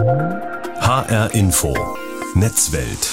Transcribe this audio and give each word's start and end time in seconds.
HR 0.00 1.28
Info. 1.34 1.74
Netzwelt. 2.34 3.10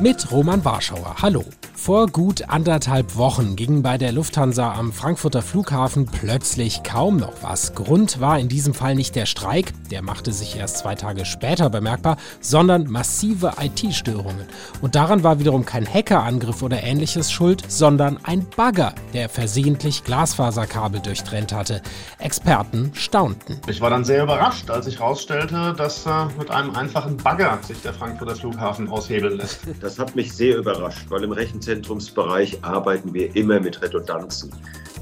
Mit 0.00 0.32
Roman 0.32 0.64
Warschauer. 0.64 1.14
Hallo. 1.22 1.44
Vor 1.86 2.08
gut 2.08 2.48
anderthalb 2.48 3.14
Wochen 3.14 3.54
ging 3.54 3.80
bei 3.80 3.96
der 3.96 4.10
Lufthansa 4.10 4.74
am 4.74 4.92
Frankfurter 4.92 5.40
Flughafen 5.40 6.06
plötzlich 6.06 6.82
kaum 6.82 7.16
noch 7.16 7.44
was. 7.44 7.76
Grund 7.76 8.20
war 8.20 8.40
in 8.40 8.48
diesem 8.48 8.74
Fall 8.74 8.96
nicht 8.96 9.14
der 9.14 9.24
Streik, 9.24 9.72
der 9.92 10.02
machte 10.02 10.32
sich 10.32 10.56
erst 10.56 10.78
zwei 10.78 10.96
Tage 10.96 11.24
später 11.24 11.70
bemerkbar, 11.70 12.16
sondern 12.40 12.90
massive 12.90 13.52
IT-Störungen. 13.60 14.46
Und 14.80 14.96
daran 14.96 15.22
war 15.22 15.38
wiederum 15.38 15.64
kein 15.64 15.86
Hackerangriff 15.86 16.60
oder 16.60 16.82
ähnliches 16.82 17.30
schuld, 17.30 17.62
sondern 17.68 18.18
ein 18.24 18.44
Bagger, 18.56 18.92
der 19.14 19.28
versehentlich 19.28 20.02
Glasfaserkabel 20.02 20.98
durchtrennt 20.98 21.52
hatte. 21.52 21.82
Experten 22.18 22.90
staunten. 22.94 23.60
Ich 23.68 23.80
war 23.80 23.90
dann 23.90 24.04
sehr 24.04 24.24
überrascht, 24.24 24.68
als 24.70 24.88
ich 24.88 24.98
herausstellte, 24.98 25.72
dass 25.78 26.04
äh, 26.04 26.10
mit 26.36 26.50
einem 26.50 26.74
einfachen 26.74 27.16
Bagger 27.16 27.60
sich 27.62 27.80
der 27.82 27.94
Frankfurter 27.94 28.34
Flughafen 28.34 28.88
aushebeln 28.88 29.36
lässt. 29.36 29.60
Das 29.80 30.00
hat 30.00 30.16
mich 30.16 30.32
sehr 30.32 30.56
überrascht, 30.56 31.06
weil 31.10 31.22
im 31.22 31.30
Rechenzentrum 31.30 31.75
Zentrumsbereich 31.76 32.64
arbeiten 32.64 33.12
wir 33.12 33.36
immer 33.36 33.60
mit 33.60 33.82
Redundanzen. 33.82 34.50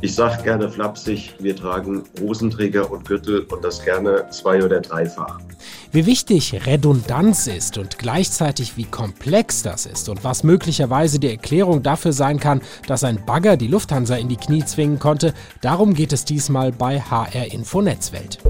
Ich 0.01 0.15
sage 0.15 0.43
gerne 0.43 0.69
flapsig, 0.69 1.35
wir 1.39 1.55
tragen 1.55 2.03
Hosenträger 2.21 2.91
und 2.91 3.07
Gürtel 3.07 3.43
und 3.43 3.65
das 3.65 3.85
gerne 3.85 4.29
zwei- 4.31 4.63
oder 4.63 4.81
dreifach. 4.81 5.39
Wie 5.93 6.05
wichtig 6.05 6.67
Redundanz 6.67 7.47
ist 7.47 7.79
und 7.79 7.99
gleichzeitig 7.99 8.77
wie 8.77 8.85
komplex 8.85 9.63
das 9.63 9.87
ist 9.87 10.09
und 10.09 10.25
was 10.25 10.43
möglicherweise 10.43 11.21
die 11.21 11.31
Erklärung 11.31 11.85
dafür 11.85 12.13
sein 12.13 12.41
kann, 12.41 12.61
dass 12.89 13.05
ein 13.05 13.25
Bagger 13.25 13.57
die 13.57 13.69
Lufthansa 13.69 14.17
in 14.17 14.29
die 14.29 14.37
Knie 14.37 14.65
zwingen 14.65 14.99
konnte, 14.99 15.33
darum 15.61 15.95
geht 15.95 16.13
es 16.13 16.25
diesmal 16.25 16.73
bei 16.73 17.01
HR 17.01 17.53
Info 17.53 17.81
Netzwelt. 17.81 18.41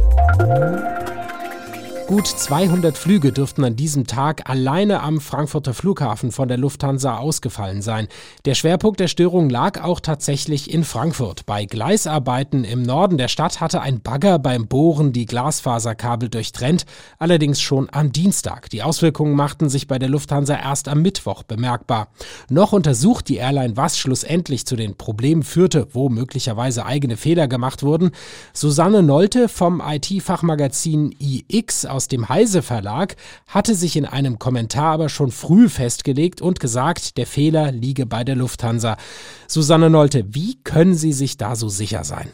Gut 2.07 2.27
200 2.27 2.99
Flüge 2.99 3.33
dürften 3.33 3.65
an 3.65 3.77
diesem 3.77 4.07
Tag 4.07 4.51
alleine 4.51 5.01
am 5.01 5.23
Frankfurter 5.23 5.73
Flughafen 5.73 6.33
von 6.33 6.49
der 6.49 6.59
Lufthansa 6.59 7.17
ausgefallen 7.17 7.81
sein. 7.81 8.09
Der 8.45 8.55
Schwerpunkt 8.55 9.01
der 9.01 9.09
Störung 9.09 9.49
lag 9.49 9.83
auch 9.83 10.01
tatsächlich 10.01 10.71
in 10.71 10.85
Frankfurt. 10.85 11.47
Bei 11.47 11.65
Gleisarbeiten 11.65 12.65
im 12.65 12.83
Norden 12.83 13.17
der 13.17 13.29
Stadt 13.29 13.63
hatte 13.63 13.81
ein 13.81 14.03
Bagger 14.03 14.39
beim 14.39 14.67
Bohren 14.67 15.15
die 15.15 15.25
Glasfaserkabel 15.25 16.29
durchtrennt, 16.29 16.85
allerdings 17.19 17.63
schon 17.63 17.89
am 17.91 18.13
Dienstag. 18.13 18.69
Die 18.69 18.83
Auswirkungen 18.83 19.35
machten 19.35 19.71
sich 19.71 19.89
bei 19.89 19.99
der 19.99 20.11
Lufthansa 20.11 20.57
erst 20.57 20.89
am 20.89 21.01
Mittwoch 21.01 21.43
bemerkbar. 21.43 22.09
Noch 22.51 22.75
untersucht 22.75 23.31
die 23.31 23.37
Airline, 23.37 23.79
was 23.79 23.99
schlussendlich 23.99 24.67
zu 24.67 24.77
den 24.77 24.99
Problemen 24.99 25.43
führte, 25.43 25.89
wo 25.95 26.11
möglicherweise 26.11 26.85
eigene 26.85 27.17
Fehler 27.17 27.49
gemacht 27.49 27.83
wurden. 27.83 28.11
Susanne 28.53 29.03
Nolte 29.03 29.49
vom 29.49 29.81
IT-Fachmagazin 29.81 31.15
iX 31.19 31.94
aus 31.95 32.09
dem 32.09 32.29
Heise 32.29 32.61
Verlag 32.61 33.17
hatte 33.47 33.75
sich 33.75 33.97
in 33.97 34.05
einem 34.05 34.39
Kommentar 34.39 34.93
aber 34.93 35.09
schon 35.09 35.31
früh 35.31 35.69
festgelegt 35.69 36.43
und 36.43 36.61
gesagt, 36.61 37.17
der 37.17 37.27
Fehler 37.27 37.73
liege 37.73 38.05
bei 38.05 38.25
der 38.25 38.37
Lufthansa. 38.37 38.97
Susanne 39.49 39.89
Nolte, 39.89 40.35
wie 40.35 40.63
können 40.63 40.95
Sie 40.95 41.13
sich 41.13 41.39
da 41.39 41.57
so 41.57 41.69
sicher 41.69 42.05
sein? 42.05 42.31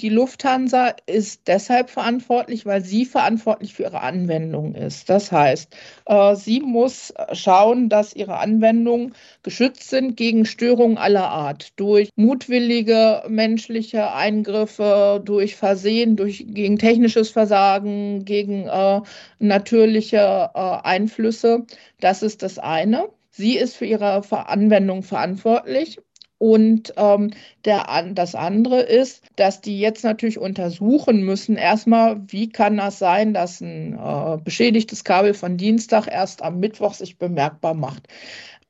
Die 0.00 0.10
Lufthansa 0.10 0.94
ist 1.06 1.48
deshalb 1.48 1.90
verantwortlich, 1.90 2.64
weil 2.64 2.84
sie 2.84 3.04
verantwortlich 3.04 3.74
für 3.74 3.82
ihre 3.82 4.00
Anwendung 4.00 4.76
ist. 4.76 5.10
Das 5.10 5.32
heißt, 5.32 5.74
äh, 6.06 6.36
sie 6.36 6.60
muss 6.60 7.12
schauen, 7.32 7.88
dass 7.88 8.14
ihre 8.14 8.38
Anwendungen 8.38 9.14
geschützt 9.42 9.90
sind 9.90 10.16
gegen 10.16 10.44
Störungen 10.44 10.98
aller 10.98 11.28
Art. 11.28 11.72
Durch 11.80 12.10
mutwillige 12.14 13.24
menschliche 13.28 14.12
Eingriffe, 14.12 15.20
durch 15.24 15.56
Versehen, 15.56 16.14
durch, 16.14 16.44
gegen 16.46 16.78
technisches 16.78 17.30
Versagen, 17.30 18.24
gegen 18.24 18.68
äh, 18.68 19.00
natürliche 19.40 20.50
äh, 20.54 20.58
Einflüsse. 20.58 21.66
Das 21.98 22.22
ist 22.22 22.42
das 22.44 22.60
eine. 22.60 23.08
Sie 23.30 23.56
ist 23.56 23.76
für 23.76 23.86
ihre 23.86 24.22
Anwendung 24.30 25.02
verantwortlich. 25.02 25.98
Und 26.38 26.94
ähm, 26.96 27.32
der, 27.64 27.86
das 28.12 28.34
andere 28.36 28.80
ist, 28.80 29.22
dass 29.36 29.60
die 29.60 29.80
jetzt 29.80 30.04
natürlich 30.04 30.38
untersuchen 30.38 31.22
müssen, 31.22 31.56
erstmal, 31.56 32.20
wie 32.28 32.48
kann 32.48 32.76
das 32.76 33.00
sein, 33.00 33.34
dass 33.34 33.60
ein 33.60 33.94
äh, 33.94 34.38
beschädigtes 34.42 35.02
Kabel 35.02 35.34
von 35.34 35.56
Dienstag 35.56 36.06
erst 36.06 36.42
am 36.42 36.60
Mittwoch 36.60 36.94
sich 36.94 37.18
bemerkbar 37.18 37.74
macht. 37.74 38.06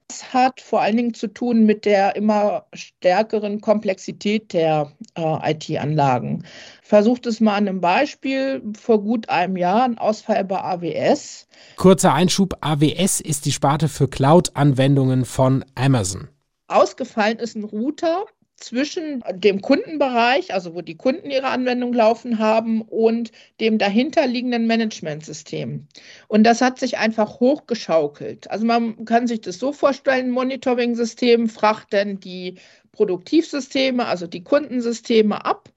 Das 0.08 0.32
hat 0.32 0.62
vor 0.62 0.80
allen 0.80 0.96
Dingen 0.96 1.12
zu 1.12 1.26
tun 1.26 1.66
mit 1.66 1.84
der 1.84 2.16
immer 2.16 2.64
stärkeren 2.72 3.60
Komplexität 3.60 4.54
der 4.54 4.90
äh, 5.14 5.52
IT-Anlagen. 5.52 6.44
Versucht 6.82 7.26
es 7.26 7.40
mal 7.40 7.56
an 7.56 7.68
einem 7.68 7.82
Beispiel. 7.82 8.62
Vor 8.80 9.02
gut 9.02 9.28
einem 9.28 9.58
Jahr 9.58 9.84
ein 9.84 9.98
Ausfall 9.98 10.42
bei 10.46 10.62
AWS. 10.62 11.46
Kurzer 11.76 12.14
Einschub: 12.14 12.56
AWS 12.62 13.20
ist 13.20 13.44
die 13.44 13.52
Sparte 13.52 13.88
für 13.88 14.08
Cloud-Anwendungen 14.08 15.26
von 15.26 15.62
Amazon. 15.74 16.28
Ausgefallen 16.68 17.38
ist 17.38 17.56
ein 17.56 17.64
Router 17.64 18.26
zwischen 18.58 19.22
dem 19.32 19.62
Kundenbereich, 19.62 20.52
also 20.52 20.74
wo 20.74 20.82
die 20.82 20.96
Kunden 20.96 21.30
ihre 21.30 21.48
Anwendung 21.48 21.92
laufen 21.92 22.38
haben, 22.38 22.82
und 22.82 23.30
dem 23.60 23.78
dahinterliegenden 23.78 24.66
Managementsystem. 24.66 25.86
Und 26.26 26.44
das 26.44 26.60
hat 26.60 26.78
sich 26.78 26.98
einfach 26.98 27.40
hochgeschaukelt. 27.40 28.50
Also 28.50 28.66
man 28.66 29.04
kann 29.04 29.26
sich 29.26 29.40
das 29.40 29.58
so 29.58 29.72
vorstellen, 29.72 30.30
Monitoring-System 30.30 31.48
fragt 31.48 31.92
dann 31.92 32.20
die 32.20 32.56
Produktivsysteme, 32.92 34.06
also 34.06 34.26
die 34.26 34.42
Kundensysteme 34.42 35.44
ab 35.44 35.70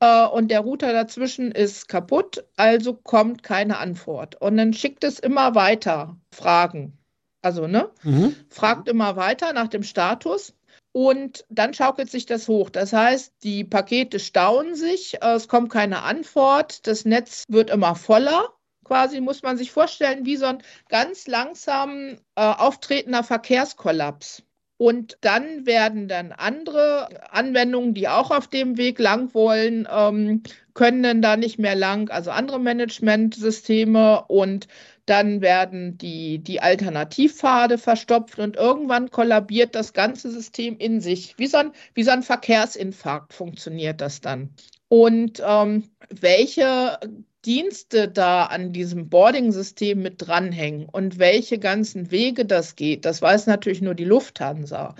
äh, 0.00 0.26
und 0.26 0.50
der 0.50 0.60
Router 0.60 0.92
dazwischen 0.92 1.52
ist 1.52 1.88
kaputt, 1.88 2.44
also 2.56 2.94
kommt 2.94 3.42
keine 3.44 3.78
Antwort. 3.78 4.40
Und 4.40 4.56
dann 4.56 4.72
schickt 4.72 5.04
es 5.04 5.20
immer 5.20 5.54
weiter 5.54 6.16
Fragen 6.32 6.98
also, 7.44 7.66
ne? 7.66 7.90
Mhm. 8.02 8.34
Fragt 8.48 8.88
immer 8.88 9.16
weiter 9.16 9.52
nach 9.52 9.68
dem 9.68 9.82
Status. 9.82 10.54
Und 10.92 11.44
dann 11.48 11.74
schaukelt 11.74 12.08
sich 12.10 12.24
das 12.24 12.46
hoch. 12.46 12.70
Das 12.70 12.92
heißt, 12.92 13.34
die 13.42 13.64
Pakete 13.64 14.20
stauen 14.20 14.76
sich, 14.76 15.20
äh, 15.22 15.32
es 15.34 15.48
kommt 15.48 15.70
keine 15.70 16.02
Antwort, 16.02 16.86
das 16.86 17.04
Netz 17.04 17.44
wird 17.48 17.70
immer 17.70 17.96
voller. 17.96 18.50
Quasi 18.84 19.20
muss 19.20 19.42
man 19.42 19.56
sich 19.56 19.72
vorstellen, 19.72 20.24
wie 20.24 20.36
so 20.36 20.46
ein 20.46 20.62
ganz 20.88 21.26
langsam 21.26 22.16
äh, 22.36 22.42
auftretender 22.42 23.24
Verkehrskollaps. 23.24 24.44
Und 24.76 25.18
dann 25.20 25.66
werden 25.66 26.08
dann 26.08 26.32
andere 26.32 27.08
Anwendungen, 27.30 27.94
die 27.94 28.08
auch 28.08 28.30
auf 28.30 28.48
dem 28.48 28.76
Weg 28.76 28.98
lang 28.98 29.32
wollen, 29.32 29.88
ähm, 29.90 30.42
können 30.74 31.02
dann 31.02 31.22
da 31.22 31.36
nicht 31.36 31.58
mehr 31.58 31.76
lang, 31.76 32.10
also 32.10 32.30
andere 32.30 32.58
Managementsysteme 32.58 34.24
und 34.26 34.66
dann 35.06 35.40
werden 35.40 35.98
die, 35.98 36.38
die 36.38 36.60
Alternativpfade 36.60 37.78
verstopft 37.78 38.38
und 38.38 38.56
irgendwann 38.56 39.10
kollabiert 39.10 39.74
das 39.74 39.92
ganze 39.92 40.30
System 40.30 40.78
in 40.78 41.00
sich. 41.00 41.34
Wie 41.38 41.46
so 41.46 41.58
ein, 41.58 41.72
wie 41.94 42.04
so 42.04 42.10
ein 42.10 42.22
Verkehrsinfarkt 42.22 43.32
funktioniert 43.32 44.00
das 44.00 44.20
dann. 44.20 44.54
Und 44.88 45.42
ähm, 45.46 45.90
welche 46.08 46.98
Dienste 47.44 48.08
da 48.08 48.46
an 48.46 48.72
diesem 48.72 49.08
Boarding-System 49.10 50.00
mit 50.00 50.26
dranhängen 50.26 50.88
und 50.88 51.18
welche 51.18 51.58
ganzen 51.58 52.10
Wege 52.10 52.46
das 52.46 52.74
geht, 52.76 53.04
das 53.04 53.20
weiß 53.20 53.46
natürlich 53.46 53.82
nur 53.82 53.94
die 53.94 54.04
Lufthansa. 54.04 54.94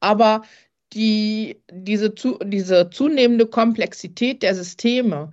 Aber 0.00 0.42
die, 0.92 1.62
diese, 1.70 2.14
zu, 2.14 2.38
diese 2.44 2.90
zunehmende 2.90 3.46
Komplexität 3.46 4.42
der 4.42 4.54
Systeme, 4.54 5.30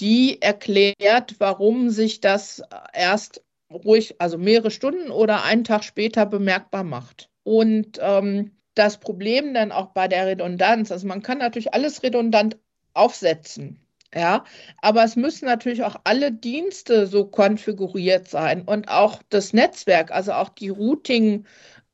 die 0.00 0.40
erklärt, 0.40 1.36
warum 1.38 1.90
sich 1.90 2.20
das 2.20 2.62
erst 2.92 3.42
ruhig, 3.70 4.16
also 4.18 4.38
mehrere 4.38 4.70
Stunden 4.70 5.10
oder 5.10 5.44
einen 5.44 5.64
Tag 5.64 5.84
später 5.84 6.26
bemerkbar 6.26 6.84
macht. 6.84 7.28
Und 7.42 7.98
ähm, 8.00 8.52
das 8.74 8.98
Problem 8.98 9.54
dann 9.54 9.72
auch 9.72 9.88
bei 9.88 10.08
der 10.08 10.26
Redundanz, 10.26 10.92
also 10.92 11.06
man 11.06 11.22
kann 11.22 11.38
natürlich 11.38 11.74
alles 11.74 12.02
redundant 12.02 12.56
aufsetzen, 12.94 13.80
ja, 14.14 14.44
aber 14.80 15.04
es 15.04 15.16
müssen 15.16 15.44
natürlich 15.44 15.84
auch 15.84 15.96
alle 16.04 16.32
Dienste 16.32 17.06
so 17.06 17.26
konfiguriert 17.26 18.28
sein 18.28 18.62
und 18.62 18.88
auch 18.88 19.22
das 19.28 19.52
Netzwerk, 19.52 20.10
also 20.10 20.32
auch 20.32 20.48
die 20.48 20.70
Routing, 20.70 21.44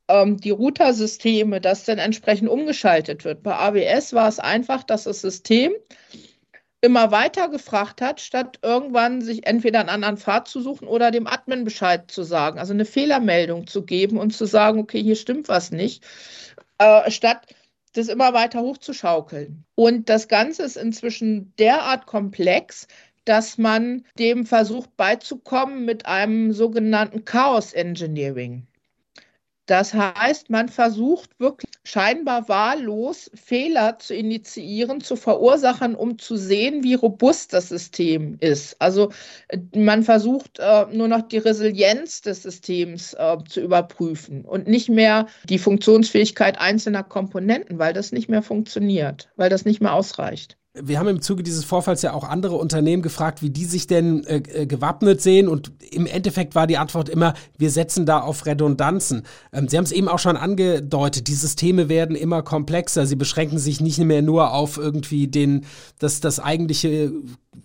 ähm, 0.07 0.37
die 0.37 0.51
Routersysteme, 0.51 1.59
das 1.59 1.83
dann 1.83 1.97
entsprechend 1.97 2.47
umgeschaltet 2.49 3.25
wird. 3.25 3.43
Bei 3.43 3.55
AWS 3.55 4.13
war 4.13 4.29
es 4.29 4.39
einfach, 4.39 4.83
dass 4.83 5.03
das 5.03 5.21
System 5.21 5.73
immer 6.85 7.11
weiter 7.11 7.49
gefragt 7.49 7.99
hat, 7.99 8.21
statt 8.21 8.59
irgendwann 8.61 9.21
sich 9.21 9.47
entweder 9.47 9.79
einen 9.79 9.89
anderen 9.89 10.17
Pfad 10.17 10.47
zu 10.47 10.61
suchen 10.61 10.87
oder 10.87 11.09
dem 11.09 11.25
Admin 11.25 11.63
Bescheid 11.63 12.11
zu 12.11 12.21
sagen, 12.21 12.59
also 12.59 12.73
eine 12.73 12.85
Fehlermeldung 12.85 13.65
zu 13.65 13.83
geben 13.83 14.17
und 14.17 14.31
zu 14.31 14.45
sagen, 14.45 14.79
okay, 14.79 15.01
hier 15.01 15.15
stimmt 15.15 15.49
was 15.49 15.71
nicht, 15.71 16.03
äh, 16.77 17.09
statt 17.09 17.47
das 17.93 18.07
immer 18.07 18.33
weiter 18.33 18.61
hochzuschaukeln. 18.61 19.65
Und 19.73 20.09
das 20.09 20.27
Ganze 20.27 20.63
ist 20.63 20.77
inzwischen 20.77 21.53
derart 21.57 22.05
komplex, 22.05 22.87
dass 23.23 23.57
man 23.57 24.05
dem 24.19 24.45
versucht 24.45 24.95
beizukommen 24.95 25.85
mit 25.85 26.05
einem 26.05 26.53
sogenannten 26.53 27.25
Chaos 27.25 27.73
Engineering. 27.73 28.67
Das 29.65 29.93
heißt, 29.93 30.49
man 30.51 30.69
versucht 30.69 31.39
wirklich 31.39 31.71
scheinbar 31.83 32.47
wahllos 32.49 33.31
Fehler 33.33 33.97
zu 33.97 34.13
initiieren, 34.13 35.01
zu 35.01 35.15
verursachen, 35.15 35.95
um 35.95 36.19
zu 36.19 36.35
sehen, 36.35 36.83
wie 36.83 36.93
robust 36.93 37.53
das 37.53 37.69
System 37.69 38.37
ist. 38.39 38.79
Also 38.79 39.11
man 39.73 40.03
versucht 40.03 40.59
äh, 40.59 40.85
nur 40.91 41.07
noch 41.07 41.23
die 41.23 41.39
Resilienz 41.39 42.21
des 42.21 42.43
Systems 42.43 43.13
äh, 43.15 43.37
zu 43.47 43.61
überprüfen 43.61 44.45
und 44.45 44.67
nicht 44.67 44.89
mehr 44.89 45.27
die 45.49 45.59
Funktionsfähigkeit 45.59 46.59
einzelner 46.59 47.03
Komponenten, 47.03 47.79
weil 47.79 47.93
das 47.93 48.11
nicht 48.11 48.29
mehr 48.29 48.43
funktioniert, 48.43 49.29
weil 49.35 49.49
das 49.49 49.65
nicht 49.65 49.81
mehr 49.81 49.93
ausreicht. 49.93 50.57
Wir 50.81 50.99
haben 50.99 51.07
im 51.07 51.21
Zuge 51.21 51.41
dieses 51.41 51.63
Vorfalls 51.63 52.01
ja 52.01 52.13
auch 52.13 52.25
andere 52.25 52.55
Unternehmen 52.55 53.01
gefragt, 53.01 53.41
wie 53.41 53.49
die 53.49 53.65
sich 53.65 53.87
denn 53.87 54.25
äh, 54.25 54.37
äh, 54.37 54.65
gewappnet 54.65 55.21
sehen. 55.21 55.47
Und 55.47 55.71
im 55.91 56.05
Endeffekt 56.05 56.53
war 56.53 56.67
die 56.67 56.77
Antwort 56.77 57.07
immer, 57.07 57.33
wir 57.57 57.71
setzen 57.71 58.05
da 58.05 58.19
auf 58.19 58.45
Redundanzen. 58.45 59.23
Ähm, 59.53 59.69
Sie 59.69 59.77
haben 59.77 59.85
es 59.85 59.93
eben 59.93 60.09
auch 60.09 60.19
schon 60.19 60.35
angedeutet, 60.35 61.27
die 61.27 61.33
Systeme 61.33 61.87
werden 61.87 62.15
immer 62.15 62.41
komplexer. 62.43 63.05
Sie 63.05 63.15
beschränken 63.15 63.57
sich 63.57 63.79
nicht 63.79 63.99
mehr 63.99 64.21
nur 64.21 64.51
auf 64.51 64.77
irgendwie 64.77 65.27
den, 65.27 65.65
das, 65.99 66.19
das 66.19 66.41
eigentliche 66.41 67.13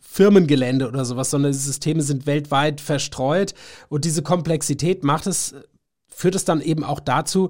Firmengelände 0.00 0.86
oder 0.86 1.04
sowas, 1.04 1.30
sondern 1.30 1.52
die 1.52 1.58
Systeme 1.58 2.02
sind 2.02 2.26
weltweit 2.26 2.80
verstreut. 2.80 3.54
Und 3.88 4.04
diese 4.04 4.22
Komplexität 4.22 5.02
macht 5.02 5.26
es 5.26 5.54
führt 6.20 6.34
es 6.34 6.44
dann 6.44 6.60
eben 6.60 6.84
auch 6.84 7.00
dazu, 7.00 7.48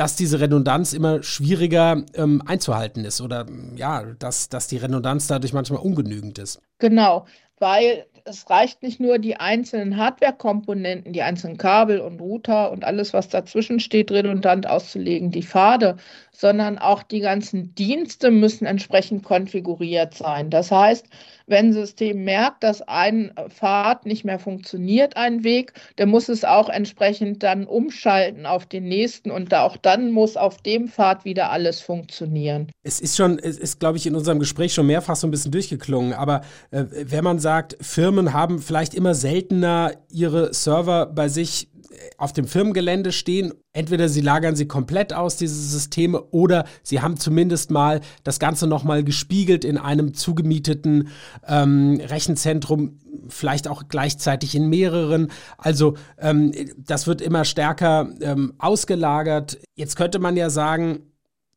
dass 0.00 0.16
diese 0.16 0.40
Redundanz 0.40 0.94
immer 0.94 1.22
schwieriger 1.22 2.02
ähm, 2.14 2.42
einzuhalten 2.46 3.04
ist 3.04 3.20
oder 3.20 3.44
ja, 3.76 4.02
dass, 4.18 4.48
dass 4.48 4.66
die 4.66 4.78
Redundanz 4.78 5.26
dadurch 5.26 5.52
manchmal 5.52 5.82
ungenügend 5.82 6.38
ist. 6.38 6.58
Genau, 6.78 7.26
weil 7.58 8.06
es 8.24 8.48
reicht 8.48 8.82
nicht 8.82 8.98
nur, 8.98 9.18
die 9.18 9.36
einzelnen 9.36 9.98
Hardware-Komponenten, 9.98 11.12
die 11.12 11.20
einzelnen 11.20 11.58
Kabel 11.58 12.00
und 12.00 12.18
Router 12.18 12.72
und 12.72 12.82
alles, 12.82 13.12
was 13.12 13.28
dazwischen 13.28 13.78
steht, 13.78 14.10
redundant 14.10 14.66
auszulegen, 14.66 15.32
die 15.32 15.42
Pfade, 15.42 15.96
sondern 16.32 16.78
auch 16.78 17.02
die 17.02 17.20
ganzen 17.20 17.74
Dienste 17.74 18.30
müssen 18.30 18.66
entsprechend 18.66 19.24
konfiguriert 19.24 20.14
sein. 20.14 20.50
Das 20.50 20.70
heißt, 20.70 21.06
wenn 21.50 21.66
ein 21.66 21.72
System 21.72 22.24
merkt, 22.24 22.62
dass 22.62 22.80
ein 22.82 23.32
Pfad 23.48 24.06
nicht 24.06 24.24
mehr 24.24 24.38
funktioniert, 24.38 25.16
ein 25.16 25.42
Weg, 25.42 25.72
dann 25.96 26.08
muss 26.08 26.28
es 26.28 26.44
auch 26.44 26.68
entsprechend 26.68 27.42
dann 27.42 27.66
umschalten 27.66 28.46
auf 28.46 28.66
den 28.66 28.84
nächsten 28.84 29.30
und 29.30 29.52
auch 29.52 29.76
dann 29.76 30.12
muss 30.12 30.36
auf 30.36 30.62
dem 30.62 30.88
Pfad 30.88 31.24
wieder 31.24 31.50
alles 31.50 31.80
funktionieren. 31.80 32.70
Es 32.84 33.00
ist 33.00 33.16
schon, 33.16 33.38
es 33.38 33.58
ist, 33.58 33.80
glaube 33.80 33.98
ich, 33.98 34.06
in 34.06 34.14
unserem 34.14 34.38
Gespräch 34.38 34.72
schon 34.72 34.86
mehrfach 34.86 35.16
so 35.16 35.26
ein 35.26 35.32
bisschen 35.32 35.50
durchgeklungen, 35.50 36.12
aber 36.12 36.42
äh, 36.70 36.84
wenn 36.88 37.24
man 37.24 37.40
sagt, 37.40 37.76
Firmen 37.80 38.32
haben 38.32 38.60
vielleicht 38.60 38.94
immer 38.94 39.14
seltener 39.14 39.92
ihre 40.12 40.54
Server 40.54 41.06
bei 41.06 41.28
sich 41.28 41.69
auf 42.18 42.32
dem 42.32 42.46
Firmengelände 42.46 43.12
stehen. 43.12 43.52
Entweder 43.72 44.08
sie 44.08 44.20
lagern 44.20 44.56
sie 44.56 44.66
komplett 44.66 45.12
aus, 45.12 45.36
diese 45.36 45.54
Systeme, 45.54 46.22
oder 46.30 46.64
sie 46.82 47.00
haben 47.00 47.16
zumindest 47.16 47.70
mal 47.70 48.00
das 48.24 48.38
Ganze 48.38 48.66
nochmal 48.66 49.04
gespiegelt 49.04 49.64
in 49.64 49.78
einem 49.78 50.14
zugemieteten 50.14 51.08
ähm, 51.46 52.00
Rechenzentrum, 52.02 52.98
vielleicht 53.28 53.68
auch 53.68 53.84
gleichzeitig 53.88 54.54
in 54.54 54.68
mehreren. 54.68 55.30
Also 55.58 55.94
ähm, 56.18 56.52
das 56.76 57.06
wird 57.06 57.20
immer 57.20 57.44
stärker 57.44 58.08
ähm, 58.20 58.54
ausgelagert. 58.58 59.58
Jetzt 59.74 59.96
könnte 59.96 60.18
man 60.18 60.36
ja 60.36 60.50
sagen, 60.50 61.09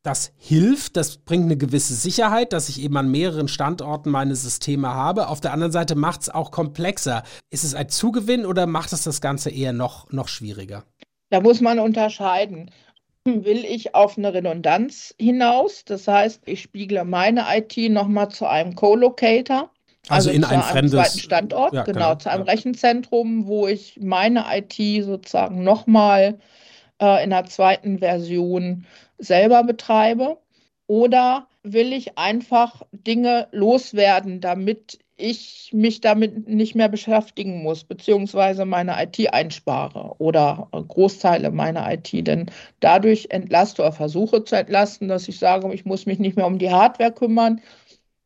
das 0.04 0.32
hilft, 0.36 0.98
das 0.98 1.16
bringt 1.16 1.46
eine 1.46 1.56
gewisse 1.56 1.94
Sicherheit, 1.94 2.52
dass 2.52 2.68
ich 2.68 2.80
eben 2.80 2.96
an 2.98 3.10
mehreren 3.10 3.48
Standorten 3.48 4.10
meine 4.10 4.36
Systeme 4.36 4.88
habe. 4.88 5.28
Auf 5.28 5.40
der 5.40 5.52
anderen 5.52 5.72
Seite 5.72 5.94
macht 5.94 6.20
es 6.20 6.28
auch 6.28 6.50
komplexer. 6.50 7.22
Ist 7.50 7.64
es 7.64 7.74
ein 7.74 7.88
Zugewinn 7.88 8.44
oder 8.44 8.66
macht 8.66 8.92
es 8.92 9.04
das 9.04 9.22
Ganze 9.22 9.50
eher 9.50 9.72
noch, 9.72 10.12
noch 10.12 10.28
schwieriger? 10.28 10.84
Da 11.30 11.40
muss 11.40 11.62
man 11.62 11.78
unterscheiden. 11.78 12.70
Will 13.24 13.64
ich 13.64 13.94
auf 13.94 14.18
eine 14.18 14.34
Redundanz 14.34 15.14
hinaus? 15.18 15.86
Das 15.86 16.06
heißt, 16.06 16.42
ich 16.44 16.60
spiegle 16.60 17.06
meine 17.06 17.46
IT 17.56 17.74
nochmal 17.90 18.28
zu 18.28 18.46
einem 18.46 18.74
Co-Locator. 18.74 19.70
Also, 20.08 20.28
also 20.28 20.30
in 20.30 20.44
ein 20.44 20.60
fremdes 20.60 20.92
zweiten 20.92 21.18
Standort, 21.18 21.72
ja, 21.72 21.82
genau, 21.84 21.98
genau, 21.98 22.14
zu 22.16 22.30
einem 22.30 22.44
ja. 22.44 22.52
Rechenzentrum, 22.52 23.46
wo 23.46 23.66
ich 23.66 23.98
meine 24.02 24.44
IT 24.50 25.02
sozusagen 25.02 25.64
nochmal 25.64 26.38
äh, 27.00 27.24
in 27.24 27.30
der 27.30 27.46
zweiten 27.46 28.00
Version 28.00 28.84
selber 29.18 29.62
betreibe? 29.64 30.38
Oder 30.86 31.48
will 31.62 31.92
ich 31.92 32.18
einfach 32.18 32.82
Dinge 32.92 33.48
loswerden, 33.52 34.40
damit 34.40 34.98
ich 35.16 35.70
mich 35.72 36.00
damit 36.00 36.48
nicht 36.48 36.74
mehr 36.74 36.88
beschäftigen 36.88 37.62
muss, 37.62 37.84
beziehungsweise 37.84 38.64
meine 38.64 39.00
IT 39.02 39.32
einspare 39.32 40.16
oder 40.18 40.68
Großteile 40.72 41.50
meiner 41.52 41.90
IT. 41.92 42.10
Denn 42.26 42.50
dadurch 42.80 43.28
entlaste 43.30 43.82
oder 43.82 43.92
versuche 43.92 44.44
zu 44.44 44.56
entlasten, 44.56 45.08
dass 45.08 45.28
ich 45.28 45.38
sage, 45.38 45.72
ich 45.72 45.84
muss 45.84 46.06
mich 46.06 46.18
nicht 46.18 46.36
mehr 46.36 46.46
um 46.46 46.58
die 46.58 46.70
Hardware 46.70 47.12
kümmern 47.12 47.60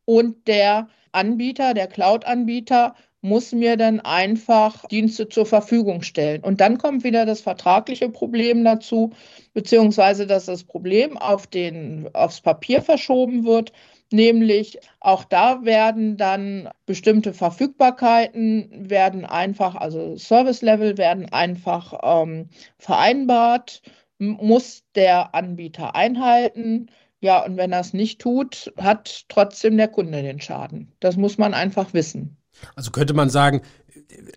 und 0.06 0.49
der 0.49 0.88
Anbieter, 1.12 1.75
der 1.75 1.87
Cloud-Anbieter 1.87 2.94
muss 3.20 3.52
mir 3.52 3.76
dann 3.76 4.00
einfach 4.00 4.86
Dienste 4.86 5.28
zur 5.28 5.46
Verfügung 5.46 6.02
stellen. 6.02 6.42
Und 6.42 6.60
dann 6.60 6.78
kommt 6.78 7.04
wieder 7.04 7.26
das 7.26 7.40
vertragliche 7.40 8.08
Problem 8.08 8.64
dazu, 8.64 9.10
beziehungsweise 9.54 10.26
dass 10.26 10.46
das 10.46 10.64
Problem 10.64 11.18
auf 11.18 11.46
den, 11.46 12.08
aufs 12.14 12.40
Papier 12.40 12.82
verschoben 12.82 13.44
wird. 13.44 13.72
Nämlich 14.10 14.78
auch 15.00 15.24
da 15.24 15.64
werden 15.64 16.16
dann 16.16 16.70
bestimmte 16.86 17.34
Verfügbarkeiten, 17.34 18.88
werden 18.88 19.24
einfach, 19.26 19.74
also 19.74 20.16
Service-Level 20.16 20.96
werden 20.96 21.26
einfach 21.30 21.92
ähm, 22.02 22.48
vereinbart, 22.78 23.82
muss 24.18 24.84
der 24.94 25.34
Anbieter 25.34 25.94
einhalten. 25.94 26.90
Ja, 27.20 27.44
und 27.44 27.56
wenn 27.56 27.72
er 27.72 27.80
es 27.80 27.92
nicht 27.92 28.20
tut, 28.20 28.72
hat 28.78 29.24
trotzdem 29.28 29.76
der 29.76 29.88
Kunde 29.88 30.22
den 30.22 30.40
Schaden. 30.40 30.92
Das 31.00 31.16
muss 31.16 31.36
man 31.36 31.52
einfach 31.52 31.92
wissen. 31.92 32.38
Also 32.75 32.90
könnte 32.90 33.14
man 33.14 33.31
sagen, 33.31 33.62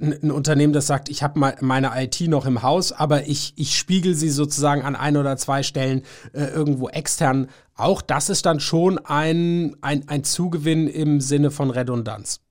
ein 0.02 0.32
Unternehmen, 0.32 0.74
das 0.74 0.88
sagt, 0.88 1.10
ich 1.10 1.24
habe 1.24 1.40
meine 1.62 1.92
IT 1.96 2.22
noch 2.22 2.46
im 2.46 2.62
Haus, 2.62 2.92
aber 2.92 3.28
ich, 3.28 3.54
ich 3.56 3.78
spiegel 3.78 4.16
sie 4.16 4.30
sozusagen 4.30 4.82
an 4.82 4.96
ein 4.96 5.18
oder 5.18 5.38
zwei 5.38 5.64
Stellen 5.64 6.04
äh, 6.34 6.46
irgendwo 6.46 6.90
extern. 6.90 7.50
Auch 7.76 8.02
das 8.02 8.30
ist 8.30 8.46
dann 8.46 8.60
schon 8.60 8.98
ein, 9.00 9.76
ein, 9.82 10.08
ein 10.08 10.24
Zugewinn 10.24 10.88
im 10.88 11.22
Sinne 11.22 11.52
von 11.52 11.70
Redundanz. 11.70 12.42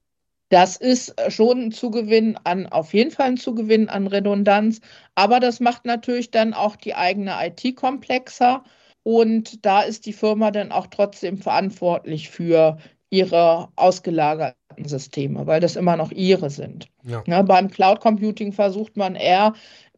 Das 0.49 0.77
ist 0.77 1.15
schon 1.29 1.67
ein 1.67 1.73
Zugewinn 1.73 2.37
an, 2.43 2.67
auf 2.67 2.93
jeden 2.93 3.13
Fall 3.13 3.27
ein 3.27 3.37
Zugewinn 3.37 3.89
an 3.89 4.09
Redundanz, 4.09 4.81
aber 5.15 5.39
das 5.39 5.61
macht 5.61 5.85
natürlich 5.85 6.33
dann 6.33 6.55
auch 6.55 6.75
die 6.75 6.97
eigene 6.97 7.35
IT 7.41 7.77
komplexer 7.77 8.65
und 9.05 9.65
da 9.65 9.83
ist 9.83 10.07
die 10.07 10.13
Firma 10.13 10.51
dann 10.51 10.73
auch 10.73 10.89
trotzdem 10.89 11.39
verantwortlich 11.39 12.31
für 12.31 12.79
ihre 13.11 13.69
ausgelagerten 13.77 14.85
Systeme, 14.85 15.47
weil 15.47 15.61
das 15.61 15.77
immer 15.77 15.97
noch 15.97 16.13
ihre 16.13 16.49
sind. 16.49 16.89
Ja. 17.03 17.23
Ja, 17.27 17.43
beim 17.43 17.71
Cloud 17.71 18.01
Computing 18.01 18.53
versucht 18.53 18.97
man 18.97 19.17
eher, 19.17 19.53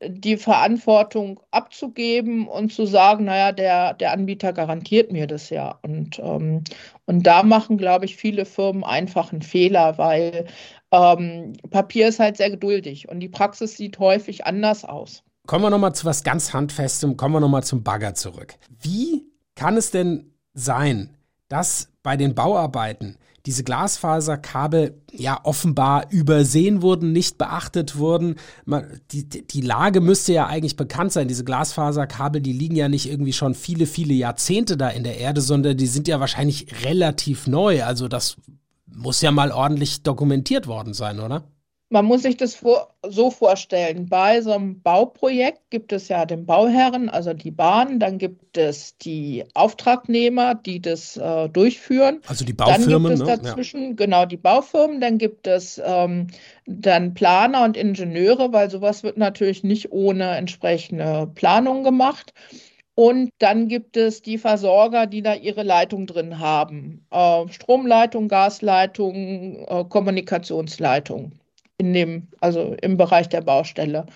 die 0.05 0.37
Verantwortung 0.37 1.39
abzugeben 1.51 2.49
und 2.49 2.73
zu 2.73 2.87
sagen, 2.87 3.27
naja, 3.27 3.53
der, 3.53 3.95
der 3.95 4.13
Anbieter 4.13 4.53
garantiert 4.53 5.13
mir 5.13 5.27
das 5.27 5.51
ja. 5.51 5.79
Und, 5.83 6.19
ähm, 6.19 6.65
und 7.07 7.27
da 7.27 7.43
machen, 7.43 7.79
glaube 7.79 8.07
ich, 8.07 8.17
viele 8.17 8.45
Firmen 8.45 8.83
einfach 8.83 9.33
einen 9.33 9.43
Fehler, 9.43 9.99
weil 9.99 10.47
ähm, 10.91 11.53
Papier 11.71 12.09
ist 12.09 12.19
halt 12.19 12.37
sehr 12.37 12.51
geduldig 12.51 13.09
und 13.09 13.21
die 13.21 13.29
Praxis 13.29 13.77
sieht 13.77 13.99
häufig 13.99 14.45
anders 14.45 14.85
aus. 14.85 15.23
Kommen 15.47 15.65
wir 15.65 15.71
nochmal 15.71 15.95
zu 15.95 16.05
was 16.05 16.25
ganz 16.25 16.53
Handfestem, 16.53 17.17
kommen 17.17 17.35
wir 17.35 17.41
nochmal 17.41 17.65
zum 17.65 17.83
Bagger 17.83 18.15
zurück. 18.15 18.55
Wie 18.81 19.27
kann 19.55 19.77
es 19.77 19.91
denn 19.91 20.33
sein, 20.55 21.17
dass 21.53 21.91
bei 22.03 22.17
den 22.17 22.35
Bauarbeiten 22.35 23.19
diese 23.45 23.63
Glasfaserkabel 23.63 25.03
ja 25.13 25.39
offenbar 25.43 26.11
übersehen 26.11 26.81
wurden, 26.81 27.13
nicht 27.13 27.37
beachtet 27.37 27.97
wurden. 27.97 28.37
Die, 29.11 29.29
die 29.29 29.61
Lage 29.61 30.01
müsste 30.01 30.33
ja 30.33 30.47
eigentlich 30.47 30.77
bekannt 30.77 31.13
sein. 31.13 31.29
Diese 31.29 31.45
Glasfaserkabel, 31.45 32.41
die 32.41 32.55
liegen 32.55 32.77
ja 32.77 32.89
nicht 32.89 33.07
irgendwie 33.11 33.35
schon 33.35 33.55
viele, 33.55 33.85
viele 33.85 34.15
Jahrzehnte 34.15 34.79
da 34.79 34.89
in 34.89 35.05
der 35.05 35.19
Erde, 35.19 35.43
sondern 35.43 35.77
die 35.77 35.87
sind 35.87 36.09
ja 36.09 36.21
wahrscheinlich 36.21 36.85
relativ 36.85 37.47
neu. 37.47 37.85
Also 37.85 38.09
das 38.09 38.37
muss 38.87 39.21
ja 39.21 39.31
mal 39.31 39.51
ordentlich 39.51 40.03
dokumentiert 40.03 40.67
worden 40.67 40.95
sein, 40.95 41.21
oder? 41.21 41.45
Man 41.93 42.07
muss 42.07 42.23
sich 42.23 42.39
das 42.39 42.59
so 43.07 43.31
vorstellen. 43.31 44.07
Bei 44.09 44.41
so 44.41 44.53
einem 44.53 44.81
Bauprojekt 44.81 45.61
gibt 45.69 45.93
es 45.93 46.09
ja 46.09 46.25
den 46.25 46.47
Bauherren, 46.47 47.11
also 47.11 47.35
die 47.35 47.51
Bahn, 47.51 48.01
dann 48.01 48.17
gibt 48.17 48.57
es 48.57 48.97
die 48.97 49.45
Auftragnehmer, 49.53 50.55
die 50.55 50.81
das 50.81 51.19
äh, 51.19 51.51
durchführen. 51.51 52.23
Also 52.29 52.47
die 52.47 52.55
Baufirmen. 52.55 53.03
Dann 53.03 53.19
gibt 53.19 53.29
es 53.29 53.43
dazwischen, 53.43 53.81
ne? 53.81 53.89
ja. 53.89 53.95
genau, 53.97 54.25
die 54.25 54.39
Baufirmen, 54.39 55.03
dann 55.03 55.19
gibt 55.19 55.47
es 55.47 55.83
ähm, 55.85 56.29
dann 56.65 57.13
Planer 57.13 57.63
und 57.63 57.77
Ingenieure, 57.77 58.55
weil 58.55 58.71
sowas 58.71 59.03
wird 59.03 59.19
natürlich 59.19 59.63
nicht 59.63 59.93
ohne 59.93 60.35
entsprechende 60.39 61.31
Planung 61.35 61.85
gemacht. 61.85 62.33
Und 62.95 63.29
dann 63.39 63.69
gibt 63.69 63.99
es 63.99 64.23
die 64.23 64.39
Versorger, 64.39 65.07
die 65.07 65.21
da 65.21 65.35
ihre 65.35 65.63
Leitung 65.63 66.07
drin 66.07 66.39
haben. 66.39 67.07
Äh, 67.11 67.49
Stromleitung, 67.49 68.29
Gasleitung, 68.29 69.67
äh, 69.67 69.85
Kommunikationsleitung 69.87 71.33
in 71.79 71.93
dem, 71.93 72.29
also 72.41 72.75
im 72.83 72.97
Bereich 72.97 73.29
der 73.29 73.41
Baustelle. 73.41 74.07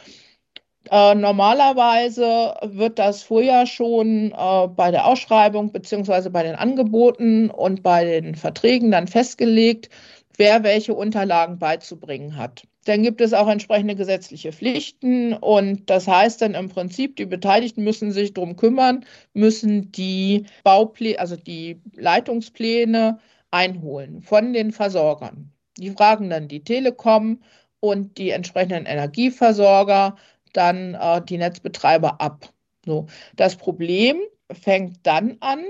Äh, 0.90 1.14
normalerweise 1.16 2.54
wird 2.62 2.98
das 2.98 3.22
vorher 3.22 3.66
schon 3.66 4.32
äh, 4.32 4.68
bei 4.68 4.90
der 4.90 5.06
Ausschreibung 5.06 5.72
beziehungsweise 5.72 6.30
bei 6.30 6.44
den 6.44 6.54
Angeboten 6.54 7.50
und 7.50 7.82
bei 7.82 8.04
den 8.04 8.36
Verträgen 8.36 8.92
dann 8.92 9.08
festgelegt, 9.08 9.90
wer 10.36 10.62
welche 10.62 10.94
Unterlagen 10.94 11.58
beizubringen 11.58 12.36
hat. 12.36 12.62
Dann 12.84 13.02
gibt 13.02 13.20
es 13.20 13.32
auch 13.32 13.48
entsprechende 13.48 13.96
gesetzliche 13.96 14.52
Pflichten 14.52 15.32
und 15.32 15.90
das 15.90 16.06
heißt 16.06 16.40
dann 16.42 16.54
im 16.54 16.68
Prinzip, 16.68 17.16
die 17.16 17.26
Beteiligten 17.26 17.82
müssen 17.82 18.12
sich 18.12 18.32
darum 18.32 18.54
kümmern, 18.54 19.04
müssen 19.34 19.90
die 19.90 20.46
Baupläne, 20.62 21.18
also 21.18 21.34
die 21.34 21.80
Leitungspläne 21.96 23.18
einholen 23.50 24.22
von 24.22 24.52
den 24.52 24.70
Versorgern. 24.70 25.52
Die 25.78 25.90
fragen 25.90 26.30
dann 26.30 26.48
die 26.48 26.64
Telekom 26.64 27.42
und 27.80 28.18
die 28.18 28.30
entsprechenden 28.30 28.86
Energieversorger, 28.86 30.16
dann 30.52 30.94
äh, 30.94 31.22
die 31.22 31.38
Netzbetreiber 31.38 32.20
ab. 32.20 32.52
So. 32.84 33.06
Das 33.36 33.56
Problem 33.56 34.18
fängt 34.50 34.98
dann 35.06 35.36
an, 35.40 35.64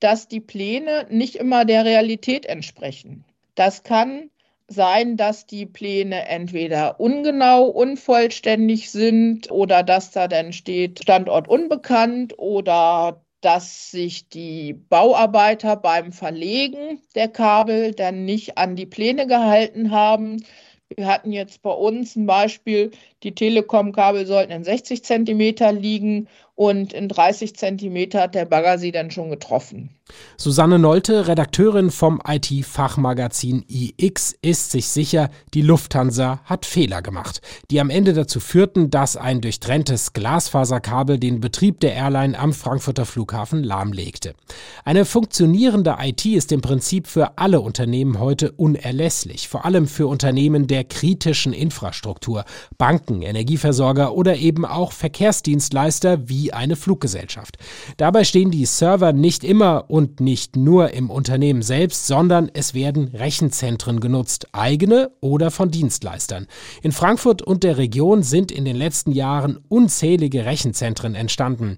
dass 0.00 0.28
die 0.28 0.40
Pläne 0.40 1.06
nicht 1.10 1.36
immer 1.36 1.64
der 1.64 1.84
Realität 1.84 2.46
entsprechen. 2.46 3.24
Das 3.54 3.82
kann 3.82 4.30
sein, 4.68 5.16
dass 5.16 5.46
die 5.46 5.66
Pläne 5.66 6.28
entweder 6.28 7.00
ungenau, 7.00 7.64
unvollständig 7.64 8.90
sind 8.90 9.50
oder 9.50 9.82
dass 9.82 10.10
da 10.10 10.28
dann 10.28 10.52
steht 10.52 11.02
Standort 11.02 11.48
unbekannt 11.48 12.38
oder 12.38 13.24
dass 13.40 13.90
sich 13.90 14.28
die 14.28 14.72
Bauarbeiter 14.74 15.76
beim 15.76 16.12
Verlegen 16.12 17.00
der 17.14 17.28
Kabel 17.28 17.92
dann 17.94 18.24
nicht 18.24 18.58
an 18.58 18.76
die 18.76 18.86
Pläne 18.86 19.26
gehalten 19.26 19.90
haben. 19.90 20.44
Wir 20.88 21.06
hatten 21.06 21.32
jetzt 21.32 21.62
bei 21.62 21.70
uns 21.70 22.16
ein 22.16 22.26
Beispiel, 22.26 22.90
die 23.22 23.34
Telekom-Kabel 23.34 24.26
sollten 24.26 24.52
in 24.52 24.64
60 24.64 25.04
Zentimeter 25.04 25.72
liegen 25.72 26.28
und 26.58 26.92
in 26.92 27.08
30 27.08 27.54
Zentimeter 27.54 28.22
hat 28.22 28.34
der 28.34 28.44
Bagger 28.44 28.78
sie 28.78 28.90
dann 28.90 29.12
schon 29.12 29.30
getroffen. 29.30 29.90
Susanne 30.36 30.78
Nolte, 30.80 31.28
Redakteurin 31.28 31.92
vom 31.92 32.20
IT-Fachmagazin 32.26 33.64
iX, 33.68 34.34
ist 34.42 34.72
sich 34.72 34.88
sicher, 34.88 35.30
die 35.54 35.62
Lufthansa 35.62 36.40
hat 36.44 36.66
Fehler 36.66 37.00
gemacht, 37.00 37.42
die 37.70 37.80
am 37.80 37.90
Ende 37.90 38.12
dazu 38.12 38.40
führten, 38.40 38.90
dass 38.90 39.16
ein 39.16 39.40
durchtrenntes 39.40 40.14
Glasfaserkabel 40.14 41.18
den 41.18 41.40
Betrieb 41.40 41.78
der 41.78 41.94
Airline 41.94 42.36
am 42.36 42.52
Frankfurter 42.52 43.04
Flughafen 43.04 43.62
lahmlegte. 43.62 44.34
Eine 44.84 45.04
funktionierende 45.04 45.96
IT 46.00 46.24
ist 46.26 46.50
im 46.50 46.60
Prinzip 46.60 47.06
für 47.06 47.38
alle 47.38 47.60
Unternehmen 47.60 48.18
heute 48.18 48.50
unerlässlich, 48.52 49.48
vor 49.48 49.64
allem 49.64 49.86
für 49.86 50.08
Unternehmen 50.08 50.66
der 50.66 50.82
kritischen 50.82 51.52
Infrastruktur, 51.52 52.44
Banken, 52.78 53.07
Energieversorger 53.10 54.14
oder 54.14 54.36
eben 54.36 54.64
auch 54.64 54.92
Verkehrsdienstleister 54.92 56.28
wie 56.28 56.52
eine 56.52 56.76
Fluggesellschaft. 56.76 57.56
Dabei 57.96 58.24
stehen 58.24 58.50
die 58.50 58.66
Server 58.66 59.12
nicht 59.12 59.44
immer 59.44 59.86
und 59.88 60.20
nicht 60.20 60.56
nur 60.56 60.92
im 60.92 61.10
Unternehmen 61.10 61.62
selbst, 61.62 62.06
sondern 62.06 62.50
es 62.52 62.74
werden 62.74 63.08
Rechenzentren 63.08 64.00
genutzt, 64.00 64.48
eigene 64.52 65.10
oder 65.20 65.50
von 65.50 65.70
Dienstleistern. 65.70 66.46
In 66.82 66.92
Frankfurt 66.92 67.42
und 67.42 67.64
der 67.64 67.78
Region 67.78 68.22
sind 68.22 68.52
in 68.52 68.64
den 68.64 68.76
letzten 68.76 69.12
Jahren 69.12 69.58
unzählige 69.68 70.44
Rechenzentren 70.44 71.14
entstanden. 71.14 71.76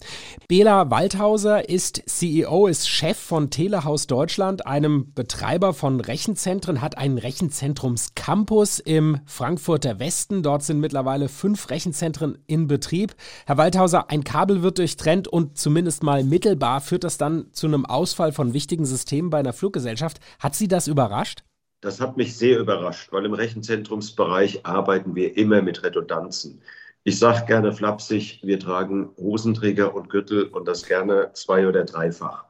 Bela 0.48 0.90
Waldhauser 0.90 1.68
ist 1.68 2.02
CEO, 2.06 2.66
ist 2.66 2.88
Chef 2.88 3.16
von 3.16 3.50
Telehaus 3.50 4.06
Deutschland, 4.06 4.66
einem 4.66 5.12
Betreiber 5.14 5.74
von 5.74 6.00
Rechenzentren, 6.00 6.80
hat 6.80 6.98
einen 6.98 7.18
Rechenzentrumscampus 7.18 8.78
im 8.80 9.20
Frankfurter 9.26 9.98
Westen. 9.98 10.42
Dort 10.42 10.62
sind 10.62 10.80
mittlerweile 10.80 11.19
fünf 11.28 11.70
Rechenzentren 11.70 12.38
in 12.46 12.66
Betrieb. 12.66 13.14
Herr 13.46 13.58
Waldhauser, 13.58 14.10
ein 14.10 14.24
Kabel 14.24 14.62
wird 14.62 14.78
durchtrennt 14.78 15.28
und 15.28 15.58
zumindest 15.58 16.02
mal 16.02 16.24
mittelbar 16.24 16.80
führt 16.80 17.04
das 17.04 17.18
dann 17.18 17.52
zu 17.52 17.66
einem 17.66 17.84
Ausfall 17.84 18.32
von 18.32 18.54
wichtigen 18.54 18.86
Systemen 18.86 19.30
bei 19.30 19.38
einer 19.38 19.52
Fluggesellschaft. 19.52 20.20
Hat 20.38 20.54
Sie 20.54 20.68
das 20.68 20.88
überrascht? 20.88 21.44
Das 21.80 22.00
hat 22.00 22.16
mich 22.16 22.36
sehr 22.36 22.58
überrascht, 22.58 23.10
weil 23.12 23.24
im 23.24 23.32
Rechenzentrumsbereich 23.32 24.66
arbeiten 24.66 25.14
wir 25.14 25.36
immer 25.36 25.62
mit 25.62 25.82
Redundanzen. 25.82 26.60
Ich 27.04 27.18
sage 27.18 27.46
gerne 27.46 27.72
flapsig, 27.72 28.40
wir 28.42 28.58
tragen 28.58 29.10
Hosenträger 29.16 29.94
und 29.94 30.10
Gürtel 30.10 30.44
und 30.44 30.68
das 30.68 30.84
gerne 30.84 31.30
zwei- 31.32 31.66
oder 31.66 31.84
dreifach. 31.84 32.44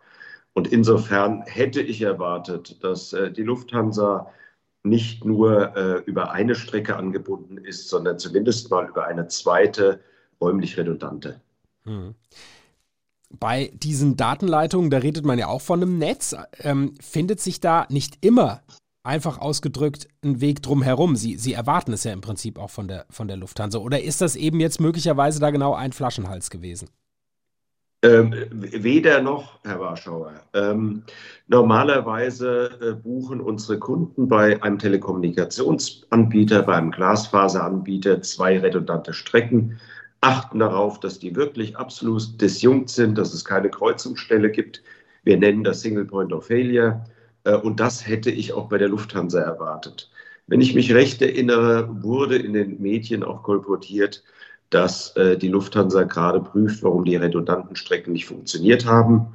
Und 0.53 0.73
insofern 0.73 1.43
hätte 1.47 1.81
ich 1.81 2.03
erwartet, 2.03 2.83
dass 2.83 3.13
äh, 3.13 3.31
die 3.31 3.45
Lufthansa 3.45 4.33
nicht 4.83 5.25
nur 5.25 5.77
äh, 5.77 6.03
über 6.07 6.33
eine 6.33 6.55
Strecke 6.55 6.97
angebunden 6.97 7.59
ist, 7.59 7.89
sondern 7.89 8.19
zumindest 8.19 8.71
mal 8.71 8.89
über 8.89 9.07
eine 9.07 9.29
zweite 9.29 10.01
räumlich 10.41 10.77
redundante. 10.77 11.41
Hm. 11.85 12.15
Bei 13.39 13.71
diesen 13.75 14.17
Datenleitungen, 14.17 14.91
da 14.91 14.99
redet 14.99 15.25
man 15.25 15.39
ja 15.39 15.49
auch 15.49 15.61
von 15.61 15.83
einem 15.83 15.99
Netz, 15.99 16.35
ähm, 16.61 16.95
findet 17.01 17.41
sich 17.41 17.61
da 17.61 17.87
nicht 17.91 18.25
immer 18.25 18.63
einfach 19.03 19.39
ausgedrückt 19.39 20.09
ein 20.23 20.41
Weg 20.41 20.63
drumherum. 20.63 21.17
Sie, 21.17 21.37
Sie 21.37 21.53
erwarten 21.53 21.93
es 21.93 22.05
ja 22.05 22.13
im 22.13 22.21
Prinzip 22.21 22.59
auch 22.59 22.71
von 22.71 22.89
der, 22.89 23.07
von 23.11 23.29
der 23.29 23.37
Lufthansa. 23.37 23.79
Oder 23.79 24.03
ist 24.03 24.21
das 24.21 24.37
eben 24.37 24.61
jetzt 24.61 24.81
möglicherweise 24.81 25.41
da 25.41 25.51
genau 25.51 25.75
ein 25.75 25.93
Flaschenhals 25.93 26.51
gewesen? 26.51 26.89
Ähm, 28.03 28.35
weder 28.51 29.21
noch, 29.21 29.59
Herr 29.63 29.79
Warschauer. 29.79 30.33
Ähm, 30.55 31.03
normalerweise 31.49 32.71
äh, 32.81 32.93
buchen 32.95 33.43
unsere 33.43 33.79
Kunden 33.79 34.27
bei 34.27 34.63
einem 34.63 34.79
Telekommunikationsanbieter, 34.79 36.63
bei 36.63 36.77
einem 36.77 36.93
Glasfaseranbieter 36.93 38.23
zwei 38.23 38.59
redundante 38.59 39.13
Strecken, 39.13 39.79
achten 40.23 40.61
darauf, 40.61 40.99
dass 41.01 41.19
die 41.19 41.37
wirklich 41.37 41.77
absolut 41.77 42.41
disjunkt 42.41 42.89
sind, 42.89 43.19
dass 43.19 43.35
es 43.35 43.45
keine 43.45 43.69
Kreuzungsstelle 43.69 44.51
gibt. 44.51 44.83
Wir 45.23 45.37
nennen 45.37 45.63
das 45.63 45.83
Single 45.83 46.07
Point 46.07 46.33
of 46.33 46.47
Failure. 46.47 47.05
Äh, 47.45 47.57
und 47.57 47.81
das 47.81 48.07
hätte 48.07 48.31
ich 48.31 48.55
auch 48.55 48.71
bei 48.71 48.79
der 48.79 48.89
Lufthansa 48.89 49.41
erwartet. 49.41 50.11
Wenn 50.47 50.63
ich 50.63 50.75
mich 50.75 50.95
recht 50.95 51.21
erinnere, 51.21 52.03
wurde 52.03 52.37
in 52.37 52.55
den 52.55 52.81
Medien 52.81 53.23
auch 53.23 53.43
kolportiert, 53.43 54.25
dass 54.71 55.17
äh, 55.17 55.37
die 55.37 55.49
Lufthansa 55.49 56.05
gerade 56.05 56.41
prüft, 56.41 56.83
warum 56.83 57.05
die 57.05 57.17
redundanten 57.17 57.77
Strecken 57.77 58.13
nicht 58.13 58.27
funktioniert 58.27 58.87
haben. 58.87 59.35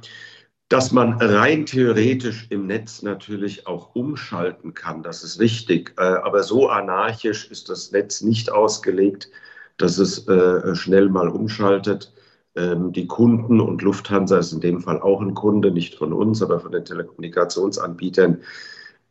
Dass 0.68 0.90
man 0.90 1.12
rein 1.20 1.64
theoretisch 1.64 2.48
im 2.50 2.66
Netz 2.66 3.02
natürlich 3.02 3.68
auch 3.68 3.94
umschalten 3.94 4.74
kann, 4.74 5.02
das 5.02 5.22
ist 5.22 5.38
richtig. 5.38 5.94
Äh, 5.98 6.02
aber 6.02 6.42
so 6.42 6.68
anarchisch 6.68 7.50
ist 7.50 7.68
das 7.68 7.92
Netz 7.92 8.22
nicht 8.22 8.50
ausgelegt, 8.50 9.30
dass 9.76 9.98
es 9.98 10.26
äh, 10.26 10.74
schnell 10.74 11.08
mal 11.08 11.28
umschaltet. 11.28 12.12
Ähm, 12.56 12.92
die 12.92 13.06
Kunden 13.06 13.60
und 13.60 13.82
Lufthansa 13.82 14.38
ist 14.38 14.52
in 14.52 14.60
dem 14.60 14.80
Fall 14.80 15.00
auch 15.00 15.20
ein 15.20 15.34
Kunde, 15.34 15.70
nicht 15.70 15.94
von 15.94 16.12
uns, 16.12 16.42
aber 16.42 16.58
von 16.58 16.72
den 16.72 16.84
Telekommunikationsanbietern, 16.84 18.40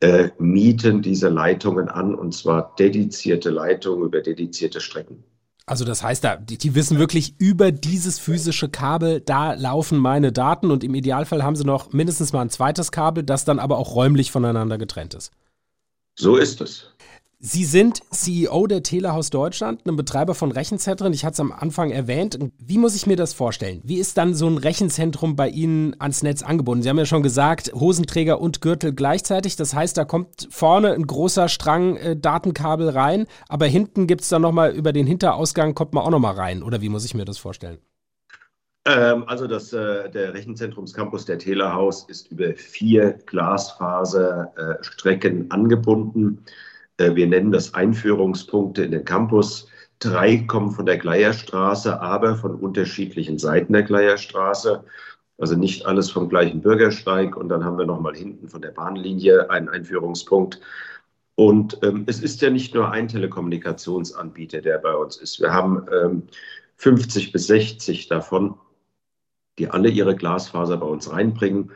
äh, 0.01 0.29
mieten 0.39 1.01
diese 1.01 1.29
Leitungen 1.29 1.87
an 1.87 2.15
und 2.15 2.33
zwar 2.33 2.75
dedizierte 2.77 3.49
Leitungen 3.49 4.05
über 4.05 4.21
dedizierte 4.21 4.81
Strecken. 4.81 5.23
Also 5.67 5.83
das 5.83 6.03
heißt, 6.03 6.23
da, 6.23 6.35
die, 6.35 6.59
die, 6.59 6.75
wissen 6.75 6.99
wirklich 6.99 7.35
über 7.39 7.71
dieses 7.71 8.19
physische 8.19 8.69
Kabel, 8.69 9.21
da 9.21 9.53
laufen 9.53 9.97
meine 9.97 10.31
Daten 10.31 10.69
und 10.69 10.83
im 10.83 10.93
Idealfall 10.93 11.43
haben 11.43 11.55
sie 11.55 11.63
noch 11.63 11.91
mindestens 11.91 12.33
mal 12.33 12.41
ein 12.41 12.51
zweites 12.51 12.91
Kabel, 12.91 13.23
das 13.23 13.45
dann 13.45 13.57
aber 13.57 13.77
auch 13.79 13.95
räumlich 13.95 14.31
voneinander 14.31 14.77
getrennt 14.77 15.15
ist. 15.15 15.31
So 16.15 16.37
ist 16.37 16.61
es. 16.61 16.91
Sie 17.47 17.63
sind 17.63 18.01
CEO 18.09 18.65
der 18.65 18.81
Telehaus 18.81 19.29
Deutschland, 19.29 19.85
einem 19.85 19.95
Betreiber 19.95 20.33
von 20.33 20.51
Rechenzentren. 20.51 21.13
Ich 21.13 21.25
hatte 21.25 21.33
es 21.33 21.39
am 21.39 21.51
Anfang 21.51 21.91
erwähnt. 21.91 22.39
Wie 22.57 22.79
muss 22.79 22.95
ich 22.95 23.05
mir 23.05 23.17
das 23.17 23.35
vorstellen? 23.35 23.81
Wie 23.83 23.99
ist 23.99 24.17
dann 24.17 24.33
so 24.33 24.47
ein 24.47 24.57
Rechenzentrum 24.57 25.35
bei 25.35 25.49
Ihnen 25.49 25.95
ans 25.99 26.23
Netz 26.23 26.41
angebunden? 26.41 26.81
Sie 26.81 26.89
haben 26.89 26.97
ja 26.97 27.05
schon 27.05 27.21
gesagt, 27.21 27.71
Hosenträger 27.75 28.41
und 28.41 28.61
Gürtel 28.61 28.93
gleichzeitig. 28.93 29.57
Das 29.57 29.75
heißt, 29.75 29.95
da 29.95 30.05
kommt 30.05 30.47
vorne 30.49 30.93
ein 30.93 31.05
großer 31.05 31.47
Strang 31.47 31.97
äh, 31.97 32.17
Datenkabel 32.17 32.89
rein, 32.89 33.27
aber 33.47 33.67
hinten 33.67 34.07
gibt 34.07 34.21
es 34.21 34.29
dann 34.29 34.41
nochmal 34.41 34.71
über 34.71 34.91
den 34.91 35.05
Hinterausgang 35.05 35.75
kommt 35.75 35.93
man 35.93 36.03
auch 36.03 36.09
nochmal 36.09 36.33
rein. 36.33 36.63
Oder 36.63 36.81
wie 36.81 36.89
muss 36.89 37.05
ich 37.05 37.13
mir 37.13 37.25
das 37.25 37.37
vorstellen? 37.37 37.77
Ähm, 38.85 39.23
also 39.27 39.45
das, 39.45 39.71
äh, 39.71 40.09
der 40.09 40.33
Rechenzentrumscampus 40.33 41.25
der 41.25 41.37
Telehaus 41.37 42.09
ist 42.09 42.31
über 42.31 42.55
vier 42.55 43.19
Glasfaserstrecken 43.27 45.51
angebunden. 45.51 46.43
Äh, 46.97 47.15
wir 47.15 47.27
nennen 47.27 47.51
das 47.51 47.73
Einführungspunkte 47.73 48.83
in 48.83 48.91
den 48.91 49.05
Campus. 49.05 49.67
Drei 49.99 50.37
kommen 50.37 50.71
von 50.71 50.85
der 50.85 50.97
Gleierstraße, 50.97 52.01
aber 52.01 52.35
von 52.35 52.55
unterschiedlichen 52.55 53.37
Seiten 53.37 53.73
der 53.73 53.83
Gleierstraße. 53.83 54.83
Also 55.37 55.55
nicht 55.55 55.85
alles 55.85 56.11
vom 56.11 56.29
gleichen 56.29 56.61
Bürgersteig. 56.61 57.35
Und 57.35 57.49
dann 57.49 57.63
haben 57.63 57.77
wir 57.77 57.85
nochmal 57.85 58.15
hinten 58.15 58.49
von 58.49 58.61
der 58.61 58.71
Bahnlinie 58.71 59.49
einen 59.49 59.69
Einführungspunkt. 59.69 60.59
Und 61.35 61.79
ähm, 61.83 62.05
es 62.07 62.21
ist 62.21 62.41
ja 62.41 62.49
nicht 62.49 62.73
nur 62.73 62.91
ein 62.91 63.09
Telekommunikationsanbieter, 63.09 64.61
der 64.61 64.77
bei 64.77 64.95
uns 64.95 65.17
ist. 65.17 65.41
Wir 65.41 65.53
haben 65.53 65.85
ähm, 65.91 66.23
50 66.77 67.31
bis 67.31 67.47
60 67.47 68.07
davon, 68.07 68.55
die 69.59 69.69
alle 69.69 69.89
ihre 69.89 70.15
Glasfaser 70.15 70.77
bei 70.77 70.85
uns 70.85 71.11
reinbringen. 71.11 71.71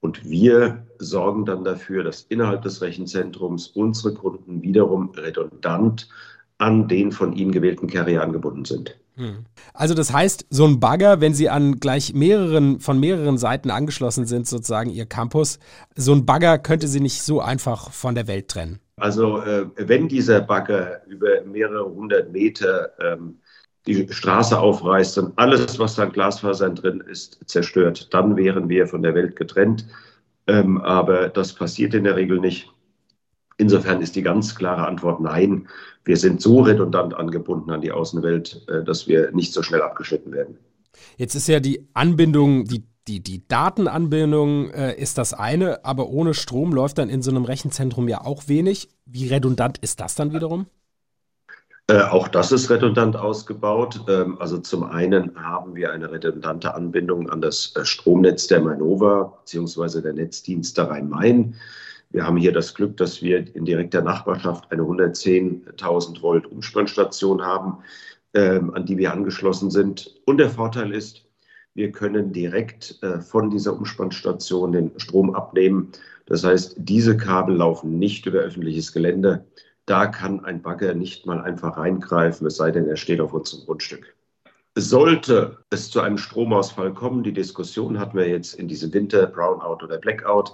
Und 0.00 0.28
wir 0.28 0.86
sorgen 0.98 1.44
dann 1.44 1.62
dafür, 1.62 2.02
dass 2.02 2.22
innerhalb 2.22 2.62
des 2.62 2.80
Rechenzentrums 2.80 3.68
unsere 3.68 4.14
Kunden 4.14 4.62
wiederum 4.62 5.10
redundant 5.10 6.08
an 6.58 6.88
den 6.88 7.12
von 7.12 7.34
ihnen 7.34 7.52
gewählten 7.52 7.86
Carrier 7.86 8.22
angebunden 8.22 8.64
sind. 8.64 8.98
Hm. 9.16 9.44
Also 9.74 9.94
das 9.94 10.12
heißt, 10.12 10.46
so 10.50 10.64
ein 10.64 10.80
Bagger, 10.80 11.20
wenn 11.20 11.34
Sie 11.34 11.48
an 11.48 11.80
gleich 11.80 12.14
mehreren, 12.14 12.80
von 12.80 12.98
mehreren 12.98 13.38
Seiten 13.38 13.70
angeschlossen 13.70 14.24
sind, 14.24 14.46
sozusagen 14.46 14.90
Ihr 14.90 15.06
Campus, 15.06 15.58
so 15.94 16.12
ein 16.12 16.24
Bagger 16.24 16.58
könnte 16.58 16.86
Sie 16.88 17.00
nicht 17.00 17.22
so 17.22 17.40
einfach 17.40 17.90
von 17.90 18.14
der 18.14 18.26
Welt 18.26 18.48
trennen. 18.48 18.80
Also 18.96 19.38
äh, 19.42 19.66
wenn 19.76 20.08
dieser 20.08 20.40
Bagger 20.40 21.04
über 21.06 21.42
mehrere 21.44 21.84
hundert 21.84 22.32
Meter 22.32 22.90
ähm, 23.00 23.40
die 23.86 24.06
Straße 24.10 24.58
aufreißt 24.58 25.18
und 25.18 25.38
alles, 25.38 25.78
was 25.78 25.94
da 25.94 26.02
an 26.04 26.12
Glasfasern 26.12 26.74
drin 26.74 27.00
ist, 27.00 27.40
zerstört, 27.46 28.12
dann 28.12 28.36
wären 28.36 28.68
wir 28.68 28.86
von 28.86 29.02
der 29.02 29.14
Welt 29.14 29.36
getrennt. 29.36 29.86
Ähm, 30.46 30.80
aber 30.80 31.28
das 31.28 31.52
passiert 31.54 31.94
in 31.94 32.04
der 32.04 32.16
Regel 32.16 32.40
nicht. 32.40 32.70
Insofern 33.56 34.00
ist 34.00 34.16
die 34.16 34.22
ganz 34.22 34.54
klare 34.54 34.86
Antwort 34.86 35.20
nein. 35.20 35.68
Wir 36.04 36.16
sind 36.16 36.40
so 36.40 36.60
redundant 36.60 37.14
angebunden 37.14 37.70
an 37.70 37.80
die 37.80 37.92
Außenwelt, 37.92 38.66
äh, 38.68 38.82
dass 38.82 39.06
wir 39.06 39.32
nicht 39.32 39.52
so 39.52 39.62
schnell 39.62 39.82
abgeschnitten 39.82 40.32
werden. 40.32 40.58
Jetzt 41.16 41.34
ist 41.34 41.48
ja 41.48 41.60
die 41.60 41.86
Anbindung, 41.94 42.64
die, 42.64 42.84
die, 43.06 43.22
die 43.22 43.46
Datenanbindung 43.46 44.70
äh, 44.70 44.94
ist 44.94 45.18
das 45.18 45.34
eine, 45.34 45.84
aber 45.84 46.08
ohne 46.08 46.34
Strom 46.34 46.72
läuft 46.72 46.98
dann 46.98 47.10
in 47.10 47.22
so 47.22 47.30
einem 47.30 47.44
Rechenzentrum 47.44 48.08
ja 48.08 48.22
auch 48.22 48.48
wenig. 48.48 48.88
Wie 49.04 49.28
redundant 49.28 49.78
ist 49.78 50.00
das 50.00 50.14
dann 50.14 50.32
wiederum? 50.32 50.66
Äh, 51.90 52.02
auch 52.02 52.28
das 52.28 52.52
ist 52.52 52.70
redundant 52.70 53.16
ausgebaut. 53.16 54.04
Ähm, 54.08 54.40
also 54.40 54.58
zum 54.58 54.84
einen 54.84 55.34
haben 55.34 55.74
wir 55.74 55.90
eine 55.90 56.12
redundante 56.12 56.72
Anbindung 56.72 57.28
an 57.28 57.40
das 57.40 57.74
äh, 57.74 57.84
Stromnetz 57.84 58.46
der 58.46 58.60
Mainova 58.60 59.40
bzw. 59.44 60.00
der 60.00 60.12
Netzdienste 60.12 60.88
Rhein-Main. 60.88 61.56
Wir 62.10 62.24
haben 62.24 62.36
hier 62.36 62.52
das 62.52 62.74
Glück, 62.74 62.96
dass 62.96 63.22
wir 63.22 63.44
in 63.56 63.64
direkter 63.64 64.02
Nachbarschaft 64.02 64.70
eine 64.70 64.82
110.000 64.82 66.22
Volt 66.22 66.46
Umspannstation 66.46 67.42
haben, 67.42 67.78
ähm, 68.34 68.72
an 68.72 68.86
die 68.86 68.96
wir 68.96 69.12
angeschlossen 69.12 69.70
sind. 69.70 70.14
Und 70.26 70.38
der 70.38 70.50
Vorteil 70.50 70.92
ist, 70.92 71.24
wir 71.74 71.90
können 71.90 72.32
direkt 72.32 72.98
äh, 73.02 73.20
von 73.20 73.50
dieser 73.50 73.76
Umspannstation 73.76 74.72
den 74.72 74.92
Strom 74.98 75.34
abnehmen. 75.34 75.90
Das 76.26 76.44
heißt, 76.44 76.76
diese 76.78 77.16
Kabel 77.16 77.56
laufen 77.56 77.98
nicht 77.98 78.26
über 78.26 78.38
öffentliches 78.38 78.92
Gelände. 78.92 79.44
Da 79.86 80.06
kann 80.06 80.44
ein 80.44 80.62
Bagger 80.62 80.94
nicht 80.94 81.26
mal 81.26 81.40
einfach 81.40 81.76
reingreifen, 81.76 82.46
es 82.46 82.56
sei 82.56 82.70
denn, 82.70 82.88
er 82.88 82.96
steht 82.96 83.20
auf 83.20 83.32
unserem 83.32 83.66
Grundstück. 83.66 84.14
Sollte 84.76 85.58
es 85.70 85.90
zu 85.90 86.00
einem 86.00 86.18
Stromausfall 86.18 86.94
kommen, 86.94 87.24
die 87.24 87.32
Diskussion 87.32 87.98
hatten 87.98 88.16
wir 88.16 88.28
jetzt 88.28 88.54
in 88.54 88.68
diesem 88.68 88.92
Winter, 88.92 89.26
Brownout 89.26 89.84
oder 89.84 89.98
Blackout, 89.98 90.52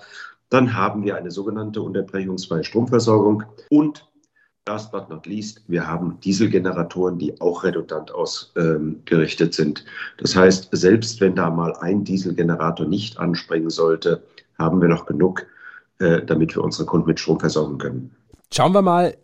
dann 0.48 0.74
haben 0.74 1.04
wir 1.04 1.16
eine 1.16 1.30
sogenannte 1.30 1.82
unterbrechungsfreie 1.82 2.64
Stromversorgung 2.64 3.44
und 3.68 4.06
last 4.66 4.90
but 4.90 5.08
not 5.08 5.26
least, 5.26 5.62
wir 5.68 5.86
haben 5.86 6.18
Dieselgeneratoren, 6.20 7.18
die 7.18 7.40
auch 7.40 7.62
redundant 7.62 8.10
ausgerichtet 8.12 9.48
ähm, 9.48 9.52
sind. 9.52 9.84
Das 10.18 10.34
heißt, 10.34 10.68
selbst 10.72 11.20
wenn 11.20 11.36
da 11.36 11.50
mal 11.50 11.74
ein 11.76 12.04
Dieselgenerator 12.04 12.86
nicht 12.86 13.18
anspringen 13.18 13.70
sollte, 13.70 14.22
haben 14.58 14.80
wir 14.80 14.88
noch 14.88 15.06
genug, 15.06 15.46
äh, 15.98 16.22
damit 16.22 16.56
wir 16.56 16.64
unsere 16.64 16.86
Kunden 16.86 17.06
mit 17.06 17.20
Strom 17.20 17.38
versorgen 17.38 17.78
können. 17.78 18.10
Schauen 18.52 18.72
wir 18.72 18.82
mal 18.82 19.16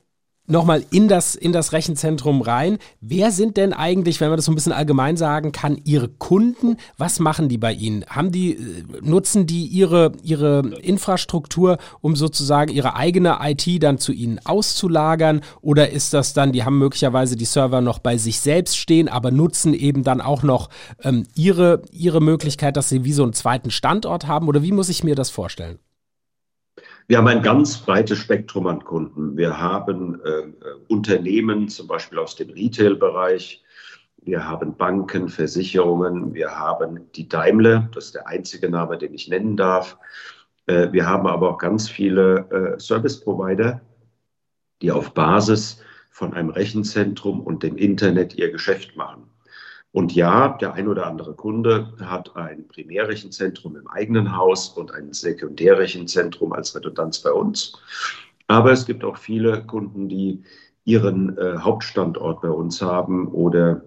nochmal 0.46 0.84
in 0.90 1.08
das, 1.08 1.34
in 1.34 1.52
das 1.52 1.72
Rechenzentrum 1.72 2.42
rein. 2.42 2.78
Wer 3.00 3.30
sind 3.30 3.56
denn 3.56 3.72
eigentlich, 3.72 4.20
wenn 4.20 4.28
man 4.28 4.36
das 4.36 4.46
so 4.46 4.52
ein 4.52 4.54
bisschen 4.54 4.72
allgemein 4.72 5.16
sagen 5.16 5.52
kann, 5.52 5.80
Ihre 5.84 6.08
Kunden? 6.08 6.76
Was 6.98 7.20
machen 7.20 7.48
die 7.48 7.58
bei 7.58 7.72
Ihnen? 7.72 8.04
Haben 8.06 8.32
die, 8.32 8.54
äh, 8.54 8.84
nutzen 9.00 9.46
die 9.46 9.66
ihre, 9.66 10.12
ihre 10.22 10.60
Infrastruktur, 10.80 11.78
um 12.00 12.16
sozusagen 12.16 12.72
ihre 12.72 12.96
eigene 12.96 13.38
IT 13.40 13.82
dann 13.82 13.98
zu 13.98 14.12
Ihnen 14.12 14.40
auszulagern? 14.44 15.42
Oder 15.60 15.90
ist 15.90 16.12
das 16.12 16.34
dann, 16.34 16.52
die 16.52 16.64
haben 16.64 16.78
möglicherweise 16.78 17.36
die 17.36 17.44
Server 17.44 17.80
noch 17.80 18.00
bei 18.00 18.16
sich 18.18 18.40
selbst 18.40 18.76
stehen, 18.76 19.08
aber 19.08 19.30
nutzen 19.30 19.74
eben 19.74 20.02
dann 20.02 20.20
auch 20.20 20.42
noch 20.42 20.70
ähm, 21.02 21.24
ihre, 21.34 21.82
ihre 21.92 22.20
Möglichkeit, 22.20 22.76
dass 22.76 22.88
sie 22.88 23.04
wie 23.04 23.12
so 23.12 23.22
einen 23.22 23.32
zweiten 23.32 23.70
Standort 23.70 24.26
haben? 24.26 24.48
Oder 24.48 24.62
wie 24.62 24.72
muss 24.72 24.88
ich 24.88 25.04
mir 25.04 25.14
das 25.14 25.30
vorstellen? 25.30 25.78
Wir 27.08 27.18
haben 27.18 27.26
ein 27.26 27.42
ganz 27.42 27.78
breites 27.78 28.18
Spektrum 28.18 28.66
an 28.66 28.84
Kunden. 28.84 29.36
Wir 29.36 29.58
haben 29.58 30.20
äh, 30.24 30.52
Unternehmen, 30.88 31.68
zum 31.68 31.86
Beispiel 31.88 32.18
aus 32.18 32.36
dem 32.36 32.50
Retail-Bereich. 32.50 33.62
Wir 34.24 34.46
haben 34.46 34.76
Banken, 34.76 35.28
Versicherungen. 35.28 36.32
Wir 36.32 36.56
haben 36.56 37.10
die 37.12 37.28
Daimler. 37.28 37.88
Das 37.92 38.06
ist 38.06 38.14
der 38.14 38.28
einzige 38.28 38.70
Name, 38.70 38.98
den 38.98 39.14
ich 39.14 39.28
nennen 39.28 39.56
darf. 39.56 39.98
Äh, 40.66 40.92
wir 40.92 41.08
haben 41.08 41.26
aber 41.26 41.50
auch 41.50 41.58
ganz 41.58 41.88
viele 41.88 42.76
äh, 42.76 42.80
Service-Provider, 42.80 43.80
die 44.80 44.92
auf 44.92 45.12
Basis 45.12 45.82
von 46.10 46.34
einem 46.34 46.50
Rechenzentrum 46.50 47.40
und 47.40 47.62
dem 47.62 47.76
Internet 47.76 48.34
ihr 48.36 48.52
Geschäft 48.52 48.96
machen. 48.96 49.31
Und 49.92 50.14
ja, 50.14 50.48
der 50.48 50.72
ein 50.72 50.88
oder 50.88 51.06
andere 51.06 51.34
Kunde 51.34 51.92
hat 52.00 52.34
ein 52.34 52.66
Primärrechenzentrum 52.66 53.76
im 53.76 53.86
eigenen 53.88 54.34
Haus 54.34 54.70
und 54.70 54.92
ein 54.92 55.12
Sekundärrechenzentrum 55.12 56.54
als 56.54 56.74
Redundanz 56.74 57.18
bei 57.18 57.30
uns. 57.30 57.78
Aber 58.46 58.72
es 58.72 58.86
gibt 58.86 59.04
auch 59.04 59.18
viele 59.18 59.64
Kunden, 59.64 60.08
die 60.08 60.42
ihren 60.84 61.36
äh, 61.36 61.58
Hauptstandort 61.58 62.40
bei 62.40 62.48
uns 62.48 62.80
haben 62.80 63.28
oder 63.28 63.82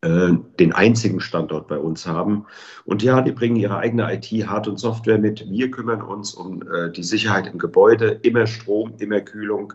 äh, 0.00 0.32
den 0.58 0.72
einzigen 0.72 1.20
Standort 1.20 1.68
bei 1.68 1.78
uns 1.78 2.06
haben. 2.06 2.46
Und 2.84 3.02
ja, 3.02 3.20
die 3.20 3.32
bringen 3.32 3.56
ihre 3.56 3.76
eigene 3.76 4.12
IT, 4.12 4.26
Hard- 4.46 4.68
und 4.68 4.78
Software 4.78 5.18
mit. 5.18 5.48
Wir 5.48 5.70
kümmern 5.70 6.00
uns 6.00 6.34
um 6.34 6.62
äh, 6.62 6.90
die 6.90 7.02
Sicherheit 7.02 7.46
im 7.46 7.58
Gebäude, 7.58 8.18
immer 8.22 8.46
Strom, 8.46 8.94
immer 8.98 9.20
Kühlung 9.20 9.74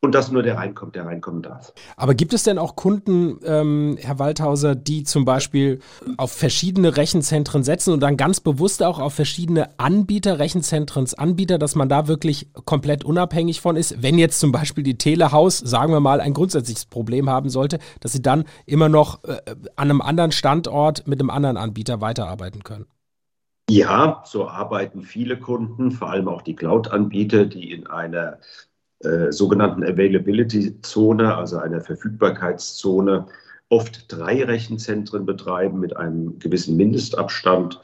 und 0.00 0.14
dass 0.14 0.30
nur 0.30 0.42
der 0.42 0.56
reinkommt, 0.56 0.94
der 0.94 1.06
reinkommen 1.06 1.42
darf. 1.42 1.72
Aber 1.96 2.14
gibt 2.14 2.32
es 2.32 2.44
denn 2.44 2.58
auch 2.58 2.76
Kunden, 2.76 3.40
ähm, 3.44 3.98
Herr 4.00 4.18
Waldhauser, 4.18 4.76
die 4.76 5.02
zum 5.02 5.24
Beispiel 5.24 5.80
auf 6.16 6.30
verschiedene 6.32 6.96
Rechenzentren 6.96 7.64
setzen 7.64 7.92
und 7.92 8.00
dann 8.00 8.16
ganz 8.16 8.40
bewusst 8.40 8.82
auch 8.82 9.00
auf 9.00 9.14
verschiedene 9.14 9.78
Anbieter, 9.78 10.38
Rechenzentrumsanbieter, 10.38 11.58
dass 11.58 11.74
man 11.74 11.88
da 11.88 12.06
wirklich 12.06 12.48
komplett 12.64 13.04
unabhängig 13.04 13.60
von 13.60 13.74
ist? 13.74 14.00
Wenn 14.00 14.18
jetzt 14.18 14.38
zum 14.38 14.52
Beispiel 14.52 14.84
die 14.84 14.98
Telehaus, 14.98 15.58
sagen 15.58 15.92
wir 15.92 16.00
mal, 16.00 16.20
ein 16.20 16.34
grundsätzliches 16.34 16.86
Problem 16.86 17.28
haben 17.28 17.48
sollte, 17.48 17.80
dass 18.00 18.12
sie 18.12 18.22
dann 18.22 18.44
immer 18.66 18.88
noch 18.88 19.24
äh, 19.24 19.38
an 19.74 19.90
einem 19.90 20.00
anderen 20.00 20.30
Standort 20.30 21.08
mit 21.08 21.20
einem 21.20 21.30
anderen 21.30 21.56
Anbieter 21.56 22.00
weiterarbeiten 22.00 22.62
können? 22.62 22.86
Ja, 23.70 24.22
so 24.24 24.48
arbeiten 24.48 25.02
viele 25.02 25.38
Kunden, 25.38 25.90
vor 25.90 26.08
allem 26.08 26.28
auch 26.28 26.40
die 26.40 26.56
Cloud-Anbieter, 26.56 27.44
die 27.44 27.70
in 27.70 27.86
einer 27.86 28.38
äh, 29.00 29.30
sogenannten 29.30 29.84
Availability-Zone, 29.84 31.36
also 31.36 31.58
einer 31.58 31.80
Verfügbarkeitszone, 31.80 33.26
oft 33.68 34.10
drei 34.10 34.42
Rechenzentren 34.44 35.24
betreiben 35.26 35.78
mit 35.78 35.96
einem 35.96 36.38
gewissen 36.38 36.76
Mindestabstand. 36.76 37.80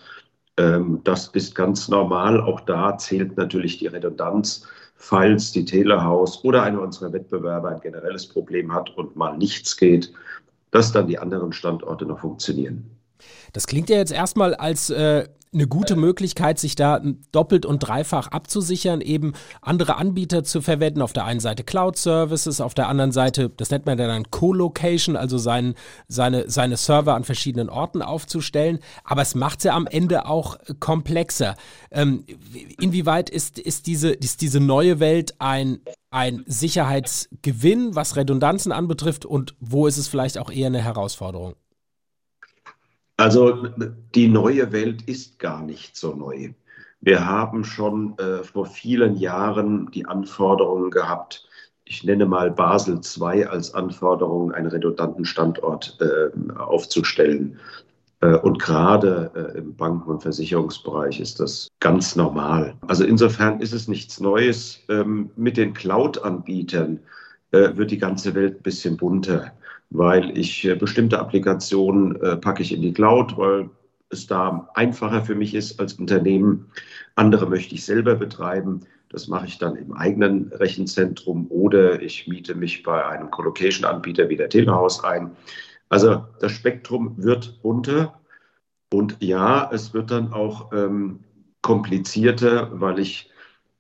Ähm, 0.57 1.01
das 1.05 1.29
ist 1.29 1.55
ganz 1.55 1.89
normal. 1.89 2.41
Auch 2.41 2.61
da 2.61 2.97
zählt 2.99 3.37
natürlich 3.37 3.79
die 3.79 3.87
Redundanz. 3.87 4.67
Falls 4.97 5.53
die 5.53 5.65
Telehaus 5.65 6.43
oder 6.45 6.63
einer 6.63 6.81
unserer 6.81 7.13
Wettbewerber 7.13 7.69
ein 7.69 7.81
generelles 7.81 8.27
Problem 8.27 8.73
hat 8.73 8.91
und 8.97 9.17
mal 9.17 9.37
nichts 9.37 9.77
geht, 9.77 10.13
dass 10.71 10.93
dann 10.93 11.07
die 11.07 11.19
anderen 11.19 11.53
Standorte 11.53 12.07
noch 12.07 12.21
funktionieren. 12.21 12.91
Das 13.53 13.67
klingt 13.67 13.91
ja 13.91 13.97
jetzt 13.97 14.13
erstmal 14.13 14.55
als 14.55 14.91
äh, 14.91 15.29
eine 15.55 15.67
gute 15.67 15.97
Möglichkeit, 15.97 16.59
sich 16.59 16.75
da 16.75 17.01
doppelt 17.33 17.65
und 17.65 17.79
dreifach 17.79 18.29
abzusichern, 18.29 19.01
eben 19.01 19.33
andere 19.63 19.97
Anbieter 19.97 20.45
zu 20.45 20.61
verwenden. 20.61 21.01
Auf 21.01 21.13
der 21.13 21.25
einen 21.25 21.41
Seite 21.41 21.65
Cloud 21.65 21.97
Services, 21.97 22.61
auf 22.61 22.75
der 22.75 22.89
anderen 22.89 23.13
Seite, 23.13 23.51
das 23.51 23.71
nennt 23.71 23.87
man 23.87 23.97
dann 23.97 24.31
Co-Location, 24.31 25.17
also 25.17 25.39
sein, 25.39 25.75
seine, 26.09 26.51
seine 26.51 26.77
Server 26.77 27.15
an 27.15 27.25
verschiedenen 27.25 27.71
Orten 27.71 28.03
aufzustellen. 28.03 28.81
Aber 29.05 29.23
es 29.23 29.35
macht 29.35 29.59
es 29.59 29.65
ja 29.65 29.75
am 29.75 29.87
Ende 29.87 30.27
auch 30.27 30.59
komplexer. 30.81 31.55
Ähm, 31.91 32.25
inwieweit 32.81 33.31
ist, 33.31 33.59
ist, 33.59 33.87
diese, 33.87 34.11
ist 34.11 34.41
diese 34.41 34.61
neue 34.61 35.01
Welt 35.01 35.35
ein, 35.39 35.79
ein 36.11 36.43
Sicherheitsgewinn, 36.47 37.95
was 37.95 38.17
Redundanzen 38.17 38.73
anbetrifft, 38.73 39.25
und 39.25 39.55
wo 39.61 39.87
ist 39.87 39.99
es 39.99 40.09
vielleicht 40.09 40.39
auch 40.39 40.51
eher 40.51 40.67
eine 40.67 40.83
Herausforderung? 40.83 41.55
Also 43.17 43.69
die 44.15 44.29
neue 44.29 44.73
Welt 44.73 45.03
ist 45.03 45.39
gar 45.39 45.63
nicht 45.63 45.97
so 45.97 46.15
neu. 46.15 46.53
Wir 47.01 47.27
haben 47.27 47.65
schon 47.65 48.19
äh, 48.19 48.43
vor 48.43 48.67
vielen 48.67 49.17
Jahren 49.17 49.91
die 49.93 50.07
Anforderungen 50.07 50.91
gehabt, 50.91 51.47
ich 51.85 52.03
nenne 52.03 52.25
mal 52.25 52.51
Basel 52.51 53.01
II 53.05 53.45
als 53.45 53.75
Anforderung, 53.75 54.53
einen 54.53 54.69
redundanten 54.69 55.27
Standort 55.27 55.99
äh, 56.01 56.31
aufzustellen. 56.59 57.59
Äh, 58.21 58.37
und 58.37 58.59
gerade 58.59 59.31
äh, 59.35 59.59
im 59.59 59.77
Banken- 59.77 60.11
und 60.11 60.23
Versicherungsbereich 60.23 61.21
ist 61.21 61.41
das 61.41 61.69
ganz 61.81 62.17
normal. 62.17 62.75
Also 62.87 63.05
insofern 63.05 63.61
ist 63.61 63.75
es 63.75 63.87
nichts 63.87 64.19
Neues. 64.19 64.81
Ähm, 64.89 65.31
mit 65.37 65.59
den 65.59 65.75
Cloud-Anbietern 65.75 67.01
äh, 67.51 67.77
wird 67.77 67.91
die 67.91 67.99
ganze 67.99 68.35
Welt 68.35 68.61
ein 68.61 68.63
bisschen 68.63 68.97
bunter 68.97 69.53
weil 69.91 70.37
ich 70.37 70.65
äh, 70.65 70.75
bestimmte 70.75 71.19
Applikationen 71.19 72.21
äh, 72.21 72.37
packe 72.37 72.63
ich 72.63 72.73
in 72.73 72.83
die 72.83 72.93
Cloud, 72.93 73.37
weil 73.37 73.71
es 74.11 74.27
da 74.27 74.69
einfacher 74.75 75.23
für 75.23 75.35
mich 75.35 75.55
ist 75.55 75.81
als 75.81 75.95
Unternehmen. 75.95 76.71
Andere 77.15 77.49
möchte 77.49 77.75
ich 77.75 77.85
selber 77.85 78.15
betreiben. 78.15 78.81
Das 79.09 79.29
mache 79.29 79.47
ich 79.47 79.59
dann 79.59 79.77
im 79.77 79.93
eigenen 79.93 80.53
Rechenzentrum 80.53 81.47
oder 81.49 82.03
ich 82.03 82.27
miete 82.27 82.55
mich 82.55 82.83
bei 82.83 83.07
einem 83.07 83.31
Colocation-Anbieter 83.31 84.29
wie 84.29 84.37
der 84.37 84.49
Telehaus 84.49 85.05
ein. 85.05 85.31
Also 85.89 86.25
das 86.41 86.53
Spektrum 86.53 87.15
wird 87.17 87.63
bunter 87.63 88.19
und 88.93 89.17
ja, 89.21 89.71
es 89.73 89.95
wird 89.95 90.11
dann 90.11 90.33
auch 90.33 90.73
ähm, 90.73 91.21
komplizierter, 91.63 92.81
weil 92.81 92.99
ich 92.99 93.31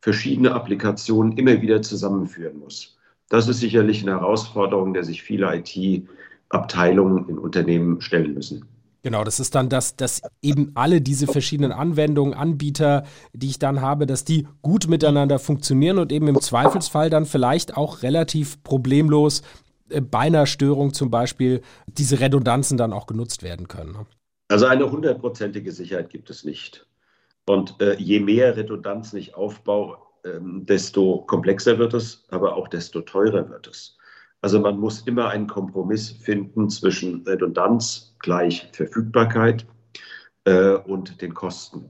verschiedene 0.00 0.52
Applikationen 0.52 1.36
immer 1.36 1.60
wieder 1.62 1.82
zusammenführen 1.82 2.58
muss. 2.58 2.96
Das 3.28 3.48
ist 3.48 3.60
sicherlich 3.60 4.02
eine 4.02 4.12
Herausforderung, 4.12 4.94
der 4.94 5.04
sich 5.04 5.22
viele 5.22 5.54
IT-Abteilungen 5.54 7.28
in 7.28 7.38
Unternehmen 7.38 8.00
stellen 8.00 8.34
müssen. 8.34 8.66
Genau, 9.04 9.22
das 9.22 9.38
ist 9.38 9.54
dann 9.54 9.68
das, 9.68 9.96
dass 9.96 10.22
eben 10.40 10.72
alle 10.74 11.02
diese 11.02 11.26
verschiedenen 11.26 11.72
Anwendungen, 11.72 12.32
Anbieter, 12.32 13.04
die 13.34 13.48
ich 13.48 13.58
dann 13.58 13.82
habe, 13.82 14.06
dass 14.06 14.24
die 14.24 14.48
gut 14.62 14.88
miteinander 14.88 15.38
funktionieren 15.38 15.98
und 15.98 16.10
eben 16.10 16.26
im 16.26 16.40
Zweifelsfall 16.40 17.10
dann 17.10 17.26
vielleicht 17.26 17.76
auch 17.76 18.02
relativ 18.02 18.62
problemlos 18.62 19.42
äh, 19.90 20.00
bei 20.00 20.20
einer 20.20 20.46
Störung 20.46 20.94
zum 20.94 21.10
Beispiel 21.10 21.60
diese 21.86 22.20
Redundanzen 22.20 22.78
dann 22.78 22.94
auch 22.94 23.06
genutzt 23.06 23.42
werden 23.42 23.68
können. 23.68 23.92
Ne? 23.92 24.06
Also 24.48 24.64
eine 24.66 24.90
hundertprozentige 24.90 25.72
Sicherheit 25.72 26.08
gibt 26.08 26.30
es 26.30 26.44
nicht. 26.44 26.86
Und 27.46 27.80
äh, 27.82 27.96
je 27.98 28.20
mehr 28.20 28.56
Redundanzen 28.56 29.18
ich 29.18 29.34
aufbaue, 29.34 29.98
desto 30.24 31.18
komplexer 31.26 31.78
wird 31.78 31.94
es, 31.94 32.24
aber 32.30 32.56
auch 32.56 32.68
desto 32.68 33.02
teurer 33.02 33.48
wird 33.50 33.66
es. 33.66 33.98
Also 34.40 34.60
man 34.60 34.78
muss 34.78 35.02
immer 35.06 35.28
einen 35.28 35.46
Kompromiss 35.46 36.10
finden 36.10 36.68
zwischen 36.68 37.22
Redundanz 37.26 38.14
gleich 38.18 38.68
Verfügbarkeit 38.72 39.66
äh, 40.44 40.74
und 40.74 41.22
den 41.22 41.32
Kosten. 41.32 41.88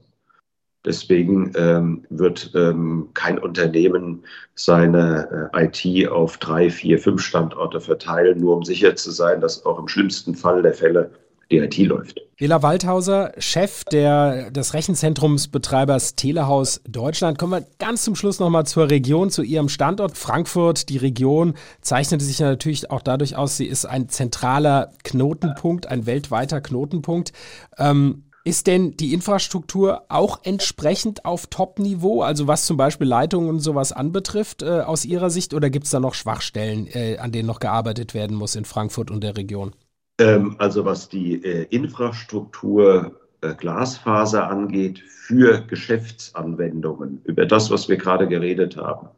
Deswegen 0.85 1.51
ähm, 1.55 2.05
wird 2.09 2.51
ähm, 2.53 3.09
kein 3.13 3.39
Unternehmen 3.39 4.23
seine 4.53 5.49
äh, 5.51 5.65
IT 5.65 6.07
auf 6.09 6.37
drei, 6.37 6.69
vier, 6.69 6.99
fünf 6.99 7.23
Standorte 7.23 7.81
verteilen, 7.81 8.39
nur 8.39 8.55
um 8.55 8.63
sicher 8.63 8.95
zu 8.95 9.11
sein, 9.11 9.41
dass 9.41 9.65
auch 9.65 9.79
im 9.79 9.87
schlimmsten 9.87 10.35
Fall 10.35 10.61
der 10.61 10.75
Fälle 10.75 11.11
die 11.51 11.57
IT 11.57 11.77
läuft. 11.77 12.21
Ela 12.37 12.61
Waldhauser, 12.61 13.31
Chef 13.37 13.85
der, 13.85 14.51
des 14.51 14.73
Rechenzentrumsbetreibers 14.73 16.15
Telehaus 16.15 16.81
Deutschland. 16.87 17.37
Kommen 17.37 17.61
wir 17.61 17.67
ganz 17.79 18.03
zum 18.03 18.15
Schluss 18.15 18.39
nochmal 18.39 18.65
zur 18.65 18.89
Region, 18.89 19.29
zu 19.29 19.41
Ihrem 19.41 19.69
Standort 19.69 20.17
Frankfurt. 20.17 20.89
Die 20.89 20.97
Region 20.97 21.53
zeichnete 21.81 22.25
sich 22.25 22.39
natürlich 22.39 22.91
auch 22.91 23.01
dadurch 23.01 23.37
aus, 23.37 23.55
sie 23.55 23.65
ist 23.65 23.85
ein 23.85 24.09
zentraler 24.09 24.91
Knotenpunkt, 25.03 25.87
ein 25.87 26.05
weltweiter 26.05 26.59
Knotenpunkt. 26.59 27.31
Ähm, 27.77 28.23
ist 28.43 28.67
denn 28.67 28.95
die 28.95 29.13
Infrastruktur 29.13 30.03
auch 30.07 30.39
entsprechend 30.43 31.25
auf 31.25 31.47
Top-Niveau, 31.47 32.21
also 32.21 32.47
was 32.47 32.67
zum 32.67 32.77
Beispiel 32.77 33.07
Leitungen 33.07 33.49
und 33.49 33.59
sowas 33.59 33.91
anbetrifft, 33.91 34.61
äh, 34.61 34.81
aus 34.81 35.03
Ihrer 35.03 35.31
Sicht? 35.31 35.55
Oder 35.55 35.71
gibt 35.71 35.85
es 35.85 35.91
da 35.91 35.99
noch 35.99 36.13
Schwachstellen, 36.13 36.85
äh, 36.87 37.17
an 37.17 37.31
denen 37.31 37.47
noch 37.47 37.59
gearbeitet 37.59 38.13
werden 38.13 38.35
muss 38.35 38.55
in 38.55 38.65
Frankfurt 38.65 39.09
und 39.09 39.23
der 39.23 39.35
Region? 39.35 39.73
Ähm, 40.17 40.55
also 40.59 40.85
was 40.85 41.09
die 41.09 41.43
äh, 41.43 41.63
Infrastruktur 41.69 43.19
äh, 43.41 43.53
Glasfaser 43.53 44.49
angeht 44.49 44.99
für 44.99 45.61
Geschäftsanwendungen, 45.61 47.21
über 47.25 47.45
das, 47.45 47.69
was 47.69 47.89
wir 47.89 47.97
gerade 47.97 48.27
geredet 48.27 48.77
haben, 48.77 49.09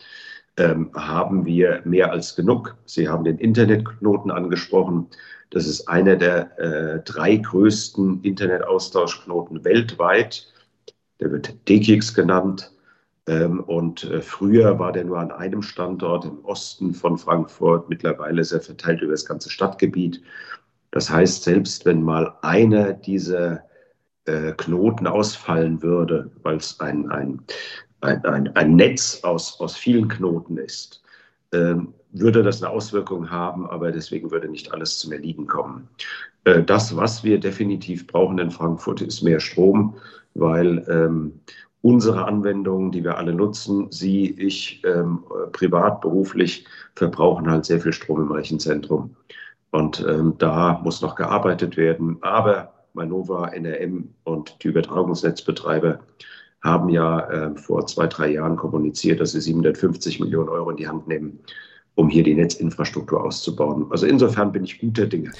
ähm, 0.57 0.91
haben 0.95 1.45
wir 1.45 1.81
mehr 1.85 2.11
als 2.11 2.35
genug. 2.35 2.75
Sie 2.85 3.07
haben 3.07 3.23
den 3.23 3.37
Internetknoten 3.37 4.31
angesprochen. 4.31 5.07
Das 5.51 5.67
ist 5.67 5.87
einer 5.87 6.15
der 6.15 6.59
äh, 6.59 6.99
drei 7.03 7.37
größten 7.37 8.23
Internetaustauschknoten 8.23 9.63
weltweit. 9.63 10.51
Der 11.19 11.31
wird 11.31 11.69
DKIX 11.69 12.13
genannt. 12.15 12.71
Ähm, 13.27 13.59
und 13.59 14.05
äh, 14.05 14.21
früher 14.21 14.79
war 14.79 14.91
der 14.93 15.03
nur 15.03 15.19
an 15.19 15.31
einem 15.31 15.61
Standort 15.61 16.25
im 16.25 16.43
Osten 16.43 16.93
von 16.93 17.17
Frankfurt. 17.17 17.87
Mittlerweile 17.87 18.41
ist 18.41 18.51
er 18.51 18.61
verteilt 18.61 19.01
über 19.01 19.11
das 19.11 19.25
ganze 19.25 19.49
Stadtgebiet. 19.49 20.21
Das 20.91 21.09
heißt, 21.09 21.43
selbst 21.43 21.85
wenn 21.85 22.01
mal 22.01 22.33
einer 22.41 22.93
dieser 22.93 23.63
äh, 24.25 24.53
Knoten 24.53 25.07
ausfallen 25.07 25.81
würde, 25.81 26.31
weil 26.43 26.57
es 26.57 26.79
ein, 26.79 27.09
ein, 27.09 27.41
ein, 28.01 28.23
ein, 28.25 28.55
ein 28.55 28.75
Netz 28.75 29.21
aus, 29.23 29.59
aus 29.59 29.75
vielen 29.75 30.07
Knoten 30.07 30.57
ist, 30.57 31.03
ähm, 31.53 31.93
würde 32.11 32.43
das 32.43 32.61
eine 32.61 32.71
Auswirkung 32.71 33.29
haben, 33.29 33.69
aber 33.69 33.91
deswegen 33.91 34.31
würde 34.31 34.49
nicht 34.49 34.73
alles 34.73 34.99
zum 34.99 35.11
Erliegen 35.11 35.47
kommen. 35.47 35.87
Äh, 36.45 36.63
das, 36.63 36.95
was 36.95 37.23
wir 37.23 37.39
definitiv 37.39 38.07
brauchen 38.07 38.39
in 38.39 38.51
Frankfurt, 38.51 39.01
ist 39.01 39.21
mehr 39.21 39.39
Strom, 39.39 39.95
weil 40.33 40.85
ähm, 40.89 41.39
unsere 41.81 42.25
Anwendungen, 42.25 42.91
die 42.91 43.03
wir 43.03 43.17
alle 43.17 43.33
nutzen, 43.33 43.91
Sie, 43.91 44.31
ich, 44.31 44.81
ähm, 44.85 45.23
privat, 45.51 46.01
beruflich, 46.01 46.65
verbrauchen 46.95 47.49
halt 47.49 47.65
sehr 47.65 47.79
viel 47.79 47.93
Strom 47.93 48.21
im 48.21 48.31
Rechenzentrum. 48.31 49.15
Und 49.71 50.05
ähm, 50.07 50.35
da 50.37 50.79
muss 50.83 51.01
noch 51.01 51.15
gearbeitet 51.15 51.77
werden. 51.77 52.17
Aber 52.21 52.73
Manova, 52.93 53.49
NRM 53.49 54.09
und 54.23 54.63
die 54.63 54.69
Übertragungsnetzbetreiber 54.69 55.99
haben 56.63 56.89
ja 56.89 57.19
äh, 57.29 57.55
vor 57.55 57.85
zwei, 57.85 58.07
drei 58.07 58.29
Jahren 58.29 58.55
kommuniziert, 58.55 59.19
dass 59.19 59.31
sie 59.31 59.41
750 59.41 60.19
Millionen 60.19 60.49
Euro 60.49 60.71
in 60.71 60.77
die 60.77 60.87
Hand 60.87 61.07
nehmen, 61.07 61.39
um 61.95 62.09
hier 62.09 62.23
die 62.23 62.33
Netzinfrastruktur 62.33 63.23
auszubauen. 63.23 63.87
Also 63.91 64.05
insofern 64.05 64.51
bin 64.51 64.63
ich 64.63 64.79
guter 64.79 65.05
Dinge. 65.05 65.31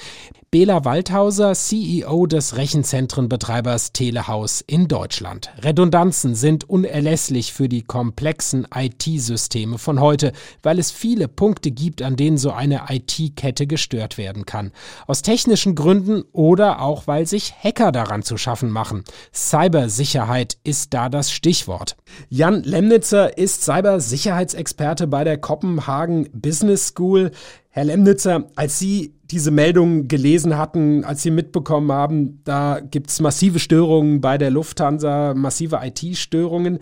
Bela 0.50 0.86
Waldhauser, 0.86 1.52
CEO 1.52 2.24
des 2.24 2.56
Rechenzentrenbetreibers 2.56 3.92
Telehaus 3.92 4.64
in 4.66 4.88
Deutschland. 4.88 5.50
Redundanzen 5.62 6.34
sind 6.34 6.66
unerlässlich 6.70 7.52
für 7.52 7.68
die 7.68 7.82
komplexen 7.82 8.66
IT-Systeme 8.74 9.76
von 9.76 10.00
heute, 10.00 10.32
weil 10.62 10.78
es 10.78 10.90
viele 10.90 11.28
Punkte 11.28 11.70
gibt, 11.70 12.00
an 12.00 12.16
denen 12.16 12.38
so 12.38 12.50
eine 12.50 12.84
IT-Kette 12.88 13.66
gestört 13.66 14.16
werden 14.16 14.46
kann. 14.46 14.72
Aus 15.06 15.20
technischen 15.20 15.74
Gründen 15.74 16.24
oder 16.32 16.80
auch 16.80 17.06
weil 17.06 17.26
sich 17.26 17.52
Hacker 17.62 17.92
daran 17.92 18.22
zu 18.22 18.38
schaffen 18.38 18.70
machen. 18.70 19.04
Cybersicherheit 19.34 20.56
ist 20.64 20.94
da 20.94 21.10
das 21.10 21.30
Stichwort. 21.30 21.98
Jan 22.30 22.62
Lemnitzer 22.62 23.36
ist 23.36 23.64
Cybersicherheitsexperte 23.64 25.08
bei 25.08 25.24
der 25.24 25.36
Kopenhagen 25.36 26.26
Business 26.32 26.86
School. 26.86 27.32
Herr 27.68 27.84
Lemnitzer, 27.84 28.46
als 28.56 28.78
Sie 28.78 29.12
diese 29.30 29.50
Meldung 29.50 30.08
gelesen 30.08 30.56
hatten, 30.56 31.04
als 31.04 31.22
Sie 31.22 31.30
mitbekommen 31.30 31.92
haben, 31.92 32.42
da 32.44 32.80
gibt 32.80 33.10
es 33.10 33.20
massive 33.20 33.58
Störungen 33.58 34.20
bei 34.20 34.38
der 34.38 34.50
Lufthansa, 34.50 35.34
massive 35.34 35.80
IT-Störungen. 35.82 36.78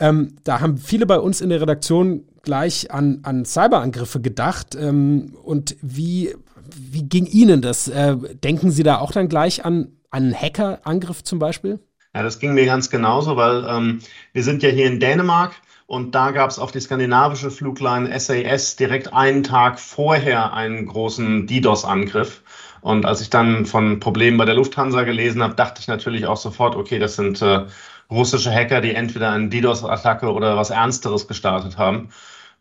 Ähm, 0.00 0.36
da 0.44 0.60
haben 0.60 0.76
viele 0.78 1.06
bei 1.06 1.18
uns 1.18 1.40
in 1.40 1.50
der 1.50 1.60
Redaktion 1.60 2.24
gleich 2.42 2.90
an, 2.90 3.20
an 3.22 3.44
Cyberangriffe 3.44 4.20
gedacht. 4.20 4.74
Ähm, 4.74 5.36
und 5.42 5.76
wie, 5.82 6.34
wie 6.76 7.02
ging 7.02 7.26
Ihnen 7.26 7.62
das? 7.62 7.88
Äh, 7.88 8.16
denken 8.42 8.70
Sie 8.70 8.82
da 8.82 8.98
auch 8.98 9.12
dann 9.12 9.28
gleich 9.28 9.64
an, 9.64 9.88
an 10.10 10.24
einen 10.24 10.34
Hackerangriff 10.34 11.22
zum 11.22 11.38
Beispiel? 11.38 11.80
Ja, 12.14 12.22
das 12.22 12.38
ging 12.38 12.54
mir 12.54 12.66
ganz 12.66 12.90
genauso, 12.90 13.36
weil 13.36 13.64
ähm, 13.68 14.00
wir 14.32 14.42
sind 14.42 14.62
ja 14.62 14.70
hier 14.70 14.86
in 14.86 14.98
Dänemark 14.98 15.52
und 15.88 16.14
da 16.14 16.32
gab 16.32 16.50
es 16.50 16.58
auf 16.58 16.70
die 16.70 16.80
skandinavische 16.80 17.50
Flugline 17.50 18.20
SAS 18.20 18.76
direkt 18.76 19.14
einen 19.14 19.42
Tag 19.42 19.80
vorher 19.80 20.52
einen 20.52 20.84
großen 20.84 21.46
DDoS-Angriff. 21.46 22.42
Und 22.82 23.06
als 23.06 23.22
ich 23.22 23.30
dann 23.30 23.64
von 23.64 23.98
Problemen 23.98 24.36
bei 24.36 24.44
der 24.44 24.54
Lufthansa 24.54 25.04
gelesen 25.04 25.42
habe, 25.42 25.54
dachte 25.54 25.80
ich 25.80 25.88
natürlich 25.88 26.26
auch 26.26 26.36
sofort, 26.36 26.76
okay, 26.76 26.98
das 26.98 27.16
sind 27.16 27.40
äh, 27.40 27.64
russische 28.10 28.52
Hacker, 28.52 28.82
die 28.82 28.94
entweder 28.94 29.30
eine 29.30 29.48
DDoS-Attacke 29.48 30.30
oder 30.30 30.58
was 30.58 30.68
Ernsteres 30.68 31.26
gestartet 31.26 31.78
haben. 31.78 32.10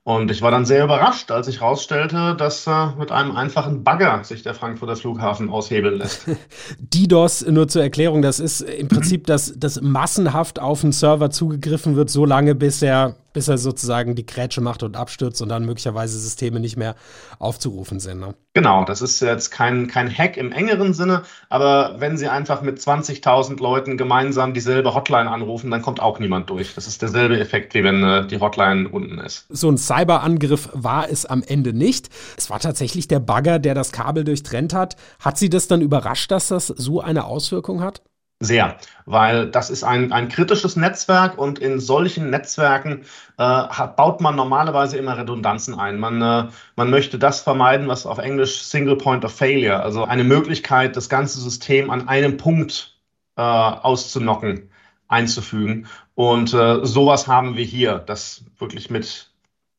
Und 0.08 0.32
ich 0.32 0.42
war 0.42 0.52
dann 0.52 0.66
sehr 0.66 0.86
überrascht, 0.86 1.32
als 1.32 1.50
ich 1.50 1.60
herausstellte, 1.60 2.34
dass 2.38 2.66
äh, 2.66 2.72
mit 2.98 3.12
einem 3.12 3.36
einfachen 3.36 3.84
Bagger 3.84 4.24
sich 4.24 4.42
der 4.42 4.54
Frankfurter 4.54 4.96
Flughafen 4.96 5.50
aushebeln 5.50 5.98
lässt. 5.98 6.30
DDoS, 6.80 7.46
nur 7.46 7.68
zur 7.68 7.82
Erklärung, 7.84 8.22
das 8.22 8.40
ist 8.40 8.62
im 8.62 8.88
Prinzip, 8.88 9.28
dass, 9.28 9.60
dass 9.60 9.82
massenhaft 9.82 10.62
auf 10.62 10.82
einen 10.82 10.94
Server 10.94 11.30
zugegriffen 11.30 11.98
wird, 11.98 12.10
so 12.10 12.24
lange 12.24 12.56
bis 12.56 12.82
er 12.82 13.18
bis 13.34 13.48
er 13.48 13.58
sozusagen 13.58 14.16
die 14.16 14.26
Grätsche 14.26 14.62
macht 14.62 14.84
und 14.84 14.96
abstürzt 14.96 15.42
und 15.42 15.50
dann 15.50 15.66
möglicherweise 15.66 16.18
Systeme 16.18 16.60
nicht 16.60 16.78
mehr 16.78 16.96
aufzurufen 17.40 18.00
sind. 18.00 18.20
Ne? 18.20 18.36
Genau, 18.54 18.86
das 18.86 19.02
ist 19.02 19.20
jetzt 19.20 19.52
kein, 19.52 19.88
kein 19.88 20.10
Hack 20.10 20.38
im 20.38 20.52
engeren 20.52 20.94
Sinne, 20.94 21.24
aber 21.50 21.96
wenn 22.00 22.18
Sie 22.18 22.28
einfach 22.28 22.62
mit 22.62 22.80
20.000 22.80 23.62
Leuten 23.62 23.98
gemeinsam 23.98 24.54
dieselbe 24.54 24.96
Hotline 24.96 25.30
anrufen, 25.30 25.70
dann 25.70 25.82
kommt 25.82 26.00
auch 26.00 26.20
niemand 26.20 26.50
durch. 26.50 26.74
Das 26.74 26.88
ist 26.88 27.02
derselbe 27.02 27.40
Effekt, 27.40 27.74
wie 27.74 27.84
wenn 27.84 28.04
äh, 28.04 28.26
die 28.26 28.40
Hotline 28.40 28.90
unten 28.90 29.20
ist. 29.20 29.46
So 29.50 29.70
ein 29.70 29.78
Cyberangriff 29.78 30.70
war 30.74 31.10
es 31.10 31.26
am 31.26 31.44
Ende 31.44 31.74
nicht. 31.74 32.10
Es 32.38 32.50
war 32.50 32.60
tatsächlich 32.60 33.08
der 33.08 33.20
Bagger, 33.20 33.60
der 33.60 33.76
das 33.76 33.92
Kabel 33.92 34.24
durchtrennt 34.24 34.74
hat. 34.74 34.96
Hat 35.20 35.38
Sie 35.38 35.50
das 35.50 35.68
dann 35.68 35.82
überrascht, 35.82 36.32
dass 36.32 36.48
das 36.48 36.68
so 36.68 37.02
eine 37.02 37.26
Auswirkung 37.26 37.82
hat? 37.82 38.02
Sehr, 38.40 38.78
weil 39.06 39.50
das 39.50 39.72
ist 39.72 39.84
ein, 39.84 40.12
ein 40.12 40.30
kritisches 40.30 40.76
Netzwerk 40.76 41.40
und 41.40 41.58
in 41.58 41.80
solchen 41.80 42.30
Netzwerken 42.30 43.02
äh, 43.40 43.44
hat, 43.44 43.96
baut 43.96 44.22
man 44.22 44.36
normalerweise 44.36 44.98
immer 44.98 45.18
Redundanzen 45.18 45.74
ein. 45.74 45.98
Man, 46.00 46.22
äh, 46.22 46.48
man 46.76 46.90
möchte 46.92 47.18
das 47.18 47.42
vermeiden, 47.42 47.88
was 47.88 48.06
auf 48.06 48.20
Englisch 48.20 48.62
Single 48.62 48.96
Point 48.96 49.26
of 49.26 49.34
Failure, 49.36 49.82
also 49.82 50.04
eine 50.06 50.24
Möglichkeit, 50.24 50.96
das 50.96 51.10
ganze 51.10 51.42
System 51.42 51.90
an 51.90 52.08
einem 52.08 52.38
Punkt 52.38 53.00
äh, 53.38 53.42
auszunocken, 53.42 54.70
einzufügen. 55.08 55.88
Und 56.14 56.54
äh, 56.54 56.86
sowas 56.86 57.28
haben 57.28 57.58
wir 57.58 57.66
hier, 57.66 57.98
das 58.00 58.46
wirklich 58.60 58.92
mit 58.92 59.32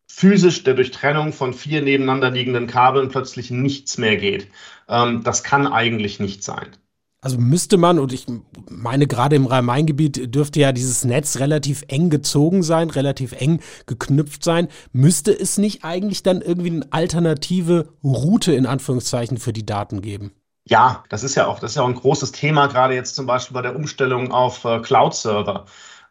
physisch 0.08 0.64
der 0.64 0.74
Durchtrennung 0.74 1.32
von 1.32 1.54
vier 1.54 1.82
nebeneinander 1.82 2.30
liegenden 2.30 2.66
Kabeln 2.66 3.08
plötzlich 3.08 3.52
nichts 3.52 3.98
mehr 3.98 4.16
geht. 4.16 4.48
Ähm, 4.88 5.22
das 5.22 5.44
kann 5.44 5.68
eigentlich 5.68 6.18
nicht 6.18 6.42
sein. 6.42 6.76
Also 7.20 7.36
müsste 7.36 7.78
man, 7.78 7.98
und 7.98 8.12
ich 8.12 8.26
meine, 8.70 9.08
gerade 9.08 9.34
im 9.34 9.46
Rhein-Main-Gebiet 9.46 10.32
dürfte 10.34 10.60
ja 10.60 10.70
dieses 10.70 11.04
Netz 11.04 11.38
relativ 11.38 11.82
eng 11.88 12.10
gezogen 12.10 12.62
sein, 12.62 12.90
relativ 12.90 13.32
eng 13.32 13.60
geknüpft 13.86 14.44
sein. 14.44 14.68
Müsste 14.92 15.32
es 15.32 15.58
nicht 15.58 15.84
eigentlich 15.84 16.22
dann 16.22 16.42
irgendwie 16.42 16.70
eine 16.70 16.92
alternative 16.92 17.88
Route 18.04 18.52
in 18.52 18.66
Anführungszeichen 18.66 19.38
für 19.38 19.52
die 19.52 19.66
Daten 19.66 20.00
geben? 20.00 20.32
Ja, 20.64 21.02
das 21.08 21.24
ist 21.24 21.34
ja 21.34 21.46
auch, 21.46 21.58
das 21.58 21.72
ist 21.72 21.76
ja 21.76 21.82
auch 21.82 21.88
ein 21.88 21.94
großes 21.94 22.30
Thema, 22.30 22.66
gerade 22.68 22.94
jetzt 22.94 23.16
zum 23.16 23.26
Beispiel 23.26 23.54
bei 23.54 23.62
der 23.62 23.74
Umstellung 23.74 24.30
auf 24.30 24.64
äh, 24.64 24.80
Cloud-Server. 24.80 25.64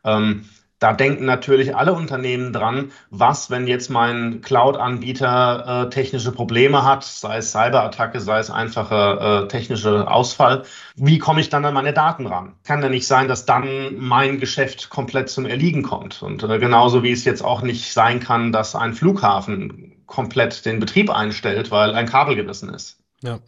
Ähm, 0.03 0.49
da 0.79 0.93
denken 0.93 1.25
natürlich 1.25 1.75
alle 1.75 1.93
Unternehmen 1.93 2.53
dran, 2.53 2.91
was, 3.09 3.49
wenn 3.49 3.65
jetzt 3.65 3.89
mein 3.89 4.41
Cloud-Anbieter 4.41 5.85
äh, 5.85 5.89
technische 5.89 6.31
Probleme 6.31 6.83
hat, 6.83 7.03
sei 7.03 7.37
es 7.37 7.51
Cyberattacke, 7.51 8.19
sei 8.19 8.39
es 8.39 8.51
einfacher 8.51 9.43
äh, 9.43 9.47
technischer 9.47 10.11
Ausfall, 10.11 10.63
wie 10.95 11.17
komme 11.17 11.41
ich 11.41 11.49
dann 11.49 11.65
an 11.65 11.73
meine 11.73 11.93
Daten 11.93 12.27
ran? 12.27 12.53
Kann 12.63 12.83
ja 12.83 12.89
nicht 12.89 13.07
sein, 13.07 13.27
dass 13.27 13.45
dann 13.45 13.97
mein 13.97 14.39
Geschäft 14.39 14.89
komplett 14.89 15.29
zum 15.29 15.47
Erliegen 15.47 15.81
kommt. 15.81 16.21
Und 16.21 16.43
äh, 16.43 16.59
genauso 16.59 17.01
wie 17.01 17.11
es 17.11 17.25
jetzt 17.25 17.43
auch 17.43 17.61
nicht 17.63 17.91
sein 17.91 18.19
kann, 18.19 18.51
dass 18.51 18.75
ein 18.75 18.93
Flughafen 18.93 20.03
komplett 20.05 20.65
den 20.65 20.79
Betrieb 20.79 21.09
einstellt, 21.09 21.71
weil 21.71 21.95
ein 21.95 22.05
Kabel 22.07 22.35
gerissen 22.35 22.69
ist. 22.69 22.99
Ja. 23.23 23.39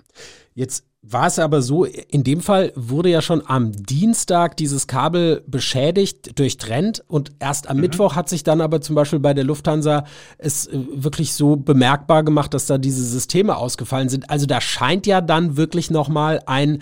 Jetzt 0.56 0.89
war 1.02 1.28
es 1.28 1.40
aber 1.40 1.62
so, 1.62 1.86
in 1.86 2.24
dem 2.24 2.42
Fall 2.42 2.74
wurde 2.76 3.10
ja 3.10 3.22
schon 3.22 3.42
am 3.46 3.72
Dienstag 3.72 4.58
dieses 4.58 4.86
Kabel 4.86 5.44
beschädigt, 5.48 6.38
durchtrennt 6.38 7.04
und 7.08 7.32
erst 7.40 7.70
am 7.70 7.78
mhm. 7.78 7.82
Mittwoch 7.82 8.16
hat 8.16 8.28
sich 8.28 8.44
dann 8.44 8.60
aber 8.60 8.82
zum 8.82 8.96
Beispiel 8.96 9.20
bei 9.20 9.34
der 9.34 9.46
Lufthansa 9.46 10.04
es 10.38 10.68
äh, 10.68 10.78
wirklich 10.92 11.34
so 11.34 11.56
bemerkbar 11.56 12.24
gemacht, 12.24 12.54
dass 12.54 12.66
da 12.66 12.78
diese 12.78 13.04
Systeme 13.04 13.56
ausgefallen 13.56 14.10
sind. 14.10 14.30
Also 14.30 14.46
da 14.46 14.60
scheint 14.60 15.08
ja 15.08 15.22
dann 15.22 15.56
wirklich 15.56 15.90
nochmal 15.90 16.42
ein 16.46 16.80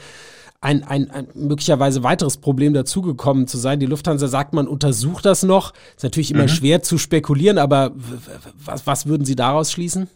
ein, 0.59 0.83
ein, 0.83 1.11
ein 1.11 1.27
möglicherweise 1.35 2.01
weiteres 2.01 2.37
Problem 2.37 2.73
dazugekommen 2.73 3.45
zu 3.45 3.59
sein. 3.59 3.79
Die 3.79 3.85
Lufthansa 3.85 4.27
sagt, 4.27 4.53
man 4.53 4.67
untersucht 4.67 5.23
das 5.23 5.43
noch. 5.43 5.71
Ist 5.95 6.03
natürlich 6.03 6.31
immer 6.31 6.43
mhm. 6.43 6.49
schwer 6.49 6.81
zu 6.81 6.97
spekulieren, 6.97 7.59
aber 7.59 7.91
was, 8.65 8.87
was 8.87 9.05
würden 9.05 9.23
Sie 9.23 9.35
daraus 9.35 9.71
schließen? 9.71 10.09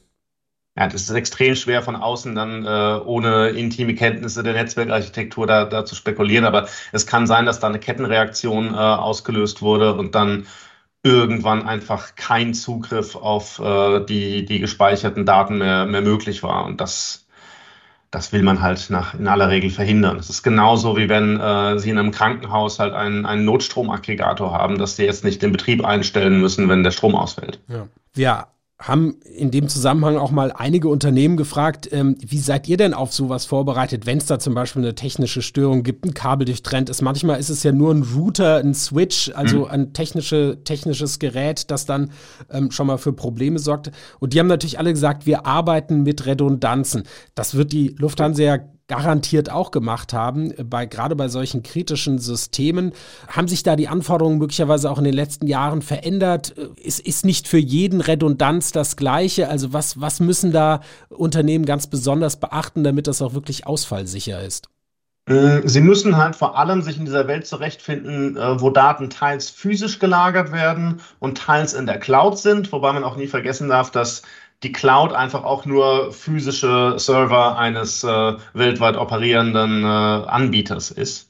Ja, 0.78 0.88
das 0.88 1.02
ist 1.02 1.12
extrem 1.12 1.56
schwer 1.56 1.82
von 1.82 1.98
außen 1.98 2.34
dann 2.34 2.66
äh, 2.66 3.02
ohne 3.04 3.50
intime 3.50 3.94
Kenntnisse 3.94 4.42
der 4.42 4.54
Netzwerkarchitektur 4.54 5.46
da, 5.46 5.66
da 5.66 5.84
zu 5.84 5.96
spekulieren, 5.96 6.46
aber 6.46 6.68
es 6.94 7.06
kann 7.06 7.28
sein, 7.28 7.46
dass 7.46 7.60
da 7.60 7.68
eine 7.68 7.80
Kettenreaktion 7.80 8.74
äh, 8.74 8.78
ausgelöst 8.78 9.62
wurde 9.62 9.94
und 9.96 10.16
dann 10.16 10.46
irgendwann 11.04 11.68
einfach 11.68 12.16
kein 12.16 12.54
Zugriff 12.54 13.16
auf 13.16 13.60
äh, 13.60 14.06
die, 14.06 14.46
die 14.46 14.60
gespeicherten 14.60 15.26
Daten 15.26 15.58
mehr, 15.58 15.86
mehr 15.86 16.02
möglich 16.02 16.42
war. 16.44 16.66
Und 16.66 16.80
das, 16.80 17.26
das 18.12 18.32
will 18.32 18.44
man 18.44 18.62
halt 18.62 18.90
nach, 18.90 19.14
in 19.16 19.28
aller 19.28 19.50
Regel 19.50 19.72
verhindern. 19.72 20.18
Es 20.20 20.30
ist 20.30 20.44
genauso 20.44 20.96
wie 20.98 21.10
wenn 21.10 21.40
äh, 21.40 21.80
Sie 21.80 21.90
in 21.90 21.98
einem 21.98 22.12
Krankenhaus 22.12 22.80
halt 22.80 22.94
einen, 22.94 23.26
einen 23.26 23.46
Notstromaggregator 23.46 24.54
haben, 24.54 24.78
dass 24.78 24.96
Sie 24.96 25.04
jetzt 25.04 25.26
nicht 25.26 25.42
den 25.42 25.52
Betrieb 25.52 25.84
einstellen 25.84 26.40
müssen, 26.40 26.70
wenn 26.70 26.84
der 26.84 26.92
Strom 26.92 27.16
ausfällt. 27.16 27.60
Ja. 27.68 27.88
Wir 28.14 28.48
haben 28.82 29.16
in 29.24 29.52
dem 29.52 29.68
Zusammenhang 29.70 30.18
auch 30.18 30.32
mal 30.32 30.52
einige 30.52 30.90
Unternehmen 30.90 31.38
gefragt, 31.38 31.88
ähm, 31.92 32.18
wie 32.20 32.40
seid 32.40 32.68
ihr 32.68 32.78
denn 32.78 32.94
auf 32.94 33.14
sowas 33.14 33.46
vorbereitet, 33.46 34.06
wenn 34.06 34.18
es 34.18 34.26
da 34.26 34.40
zum 34.40 34.56
Beispiel 34.56 34.82
eine 34.82 34.96
technische 34.96 35.42
Störung 35.42 35.84
gibt, 35.84 36.06
ein 36.06 36.14
Kabel 36.14 36.46
durchtrennt 36.46 36.90
ist. 36.90 37.02
Manchmal 37.02 37.40
ist 37.40 37.50
es 37.50 37.62
ja 37.64 37.72
nur 37.72 37.94
ein 37.94 38.02
Router, 38.02 38.58
ein 38.58 38.74
Switch, 38.74 39.32
also 39.36 39.60
mhm. 39.60 39.72
ein 39.72 39.94
technische, 39.94 40.58
technisches 40.64 41.20
Gerät, 41.20 41.70
das 41.70 41.86
dann 41.86 42.12
ähm, 42.50 42.72
schon 42.72 42.88
mal 42.88 42.98
für 42.98 43.14
Probleme 43.14 43.60
sorgt. 43.60 43.92
Und 44.20 44.34
die 44.34 44.40
haben 44.40 44.48
natürlich 44.48 44.80
alle 44.80 44.92
gesagt, 44.92 45.26
wir 45.26 45.46
arbeiten 45.46 46.02
mit 46.02 46.26
Redundanzen. 46.26 47.04
Das 47.36 47.56
wird 47.56 47.72
die 47.72 47.96
Lufthansa 48.00 48.42
ja 48.42 48.60
garantiert 48.92 49.50
auch 49.50 49.72
gemacht 49.72 50.12
haben, 50.12 50.54
bei, 50.70 50.86
gerade 50.86 51.16
bei 51.16 51.30
solchen 51.30 51.64
kritischen 51.64 52.20
Systemen. 52.20 52.92
Haben 53.30 53.48
sich 53.48 53.64
da 53.64 53.78
die 53.78 53.88
Anforderungen 53.88 54.38
möglicherweise 54.38 54.92
auch 54.92 54.98
in 54.98 55.06
den 55.06 55.14
letzten 55.14 55.48
Jahren 55.48 55.82
verändert? 55.82 56.54
Es 56.86 57.00
ist 57.00 57.24
nicht 57.24 57.48
für 57.48 57.58
jeden 57.58 58.02
Redundanz 58.02 58.74
das 58.74 58.98
Gleiche. 58.98 59.48
Also 59.48 59.72
was, 59.72 60.02
was 60.02 60.20
müssen 60.20 60.52
da 60.52 60.82
Unternehmen 61.08 61.64
ganz 61.64 61.88
besonders 61.88 62.38
beachten, 62.38 62.84
damit 62.84 63.08
das 63.08 63.22
auch 63.22 63.34
wirklich 63.34 63.66
ausfallsicher 63.66 64.44
ist? 64.44 64.68
Äh, 65.28 65.62
sie 65.66 65.82
müssen 65.82 66.18
halt 66.18 66.36
vor 66.36 66.58
allem 66.58 66.82
sich 66.82 66.98
in 66.98 67.06
dieser 67.06 67.28
Welt 67.28 67.48
zurechtfinden, 67.48 68.36
äh, 68.36 68.60
wo 68.60 68.72
Daten 68.72 69.10
teils 69.10 69.50
physisch 69.50 70.00
gelagert 70.00 70.52
werden 70.52 71.00
und 71.20 71.38
teils 71.38 71.74
in 71.74 71.86
der 71.86 72.00
Cloud 72.00 72.38
sind, 72.40 72.72
wobei 72.74 72.92
man 72.92 73.06
auch 73.06 73.16
nie 73.16 73.28
vergessen 73.28 73.70
darf, 73.70 73.92
dass 73.92 74.24
die 74.64 74.72
Cloud 74.72 75.14
einfach 75.14 75.44
auch 75.44 75.66
nur 75.66 76.12
physische 76.12 76.96
Server 76.98 77.58
eines 77.58 78.04
äh, 78.04 78.34
weltweit 78.54 78.98
operierenden 78.98 79.84
äh, 79.84 79.88
Anbieters 79.88 80.92
ist. 80.92 81.30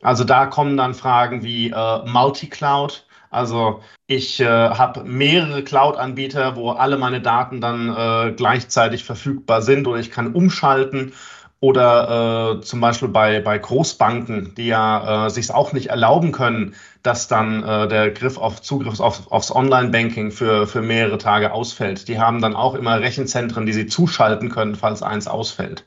Also 0.00 0.24
da 0.24 0.46
kommen 0.46 0.76
dann 0.76 0.94
Fragen 0.94 1.42
wie 1.42 1.70
äh, 1.70 1.98
Multi-Cloud. 2.06 3.04
Also 3.30 3.82
ich 4.06 4.40
äh, 4.40 4.46
habe 4.46 5.04
mehrere 5.04 5.62
Cloud-Anbieter, 5.62 6.56
wo 6.56 6.70
alle 6.70 6.96
meine 6.96 7.20
Daten 7.20 7.60
dann 7.60 7.94
äh, 7.94 8.32
gleichzeitig 8.32 9.04
verfügbar 9.04 9.60
sind 9.60 9.86
oder 9.86 9.98
ich 9.98 10.10
kann 10.10 10.32
umschalten 10.32 11.12
oder 11.60 12.58
äh, 12.58 12.60
zum 12.60 12.80
Beispiel 12.80 13.08
bei, 13.08 13.40
bei 13.40 13.58
Großbanken, 13.58 14.54
die 14.56 14.68
ja 14.68 15.26
äh, 15.26 15.30
sich 15.30 15.50
auch 15.50 15.72
nicht 15.72 15.88
erlauben 15.88 16.30
können, 16.30 16.74
dass 17.02 17.26
dann 17.26 17.64
äh, 17.64 17.88
der 17.88 18.10
Griff 18.10 18.38
auf 18.38 18.62
Zugriff 18.62 19.00
auf, 19.00 19.30
aufs 19.32 19.54
Online-Banking 19.54 20.30
für, 20.30 20.68
für 20.68 20.82
mehrere 20.82 21.18
Tage 21.18 21.52
ausfällt. 21.52 22.06
Die 22.06 22.20
haben 22.20 22.40
dann 22.40 22.54
auch 22.54 22.74
immer 22.74 23.00
Rechenzentren, 23.00 23.66
die 23.66 23.72
sie 23.72 23.86
zuschalten 23.86 24.50
können, 24.50 24.76
falls 24.76 25.02
eins 25.02 25.26
ausfällt. 25.26 25.84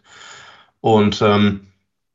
Und 0.81 1.21
ähm, 1.21 1.70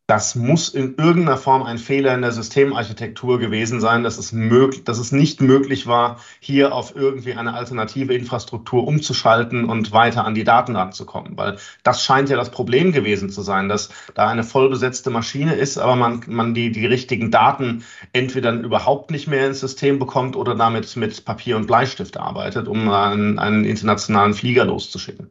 das 0.06 0.36
muss 0.36 0.68
in 0.68 0.94
irgendeiner 0.98 1.36
Form 1.36 1.64
ein 1.64 1.78
Fehler 1.78 2.14
in 2.14 2.22
der 2.22 2.30
Systemarchitektur 2.30 3.40
gewesen 3.40 3.80
sein, 3.80 4.04
dass 4.04 4.18
es, 4.18 4.30
möglich, 4.30 4.84
dass 4.84 4.98
es 4.98 5.10
nicht 5.10 5.40
möglich 5.40 5.88
war, 5.88 6.20
hier 6.38 6.72
auf 6.72 6.94
irgendwie 6.94 7.34
eine 7.34 7.54
alternative 7.54 8.14
Infrastruktur 8.14 8.86
umzuschalten 8.86 9.64
und 9.64 9.90
weiter 9.90 10.24
an 10.24 10.36
die 10.36 10.44
Daten 10.44 10.76
ranzukommen. 10.76 11.36
Weil 11.36 11.56
das 11.82 12.04
scheint 12.04 12.28
ja 12.28 12.36
das 12.36 12.52
Problem 12.52 12.92
gewesen 12.92 13.30
zu 13.30 13.42
sein, 13.42 13.68
dass 13.68 13.88
da 14.14 14.28
eine 14.28 14.44
vollbesetzte 14.44 15.10
Maschine 15.10 15.54
ist, 15.56 15.76
aber 15.76 15.96
man, 15.96 16.22
man 16.28 16.54
die, 16.54 16.70
die 16.70 16.86
richtigen 16.86 17.32
Daten 17.32 17.82
entweder 18.12 18.52
überhaupt 18.52 19.10
nicht 19.10 19.26
mehr 19.26 19.48
ins 19.48 19.58
System 19.58 19.98
bekommt 19.98 20.36
oder 20.36 20.54
damit 20.54 20.94
mit 20.94 21.24
Papier 21.24 21.56
und 21.56 21.66
Bleistift 21.66 22.16
arbeitet, 22.16 22.68
um 22.68 22.88
einen, 22.88 23.40
einen 23.40 23.64
internationalen 23.64 24.34
Flieger 24.34 24.66
loszuschicken. 24.66 25.30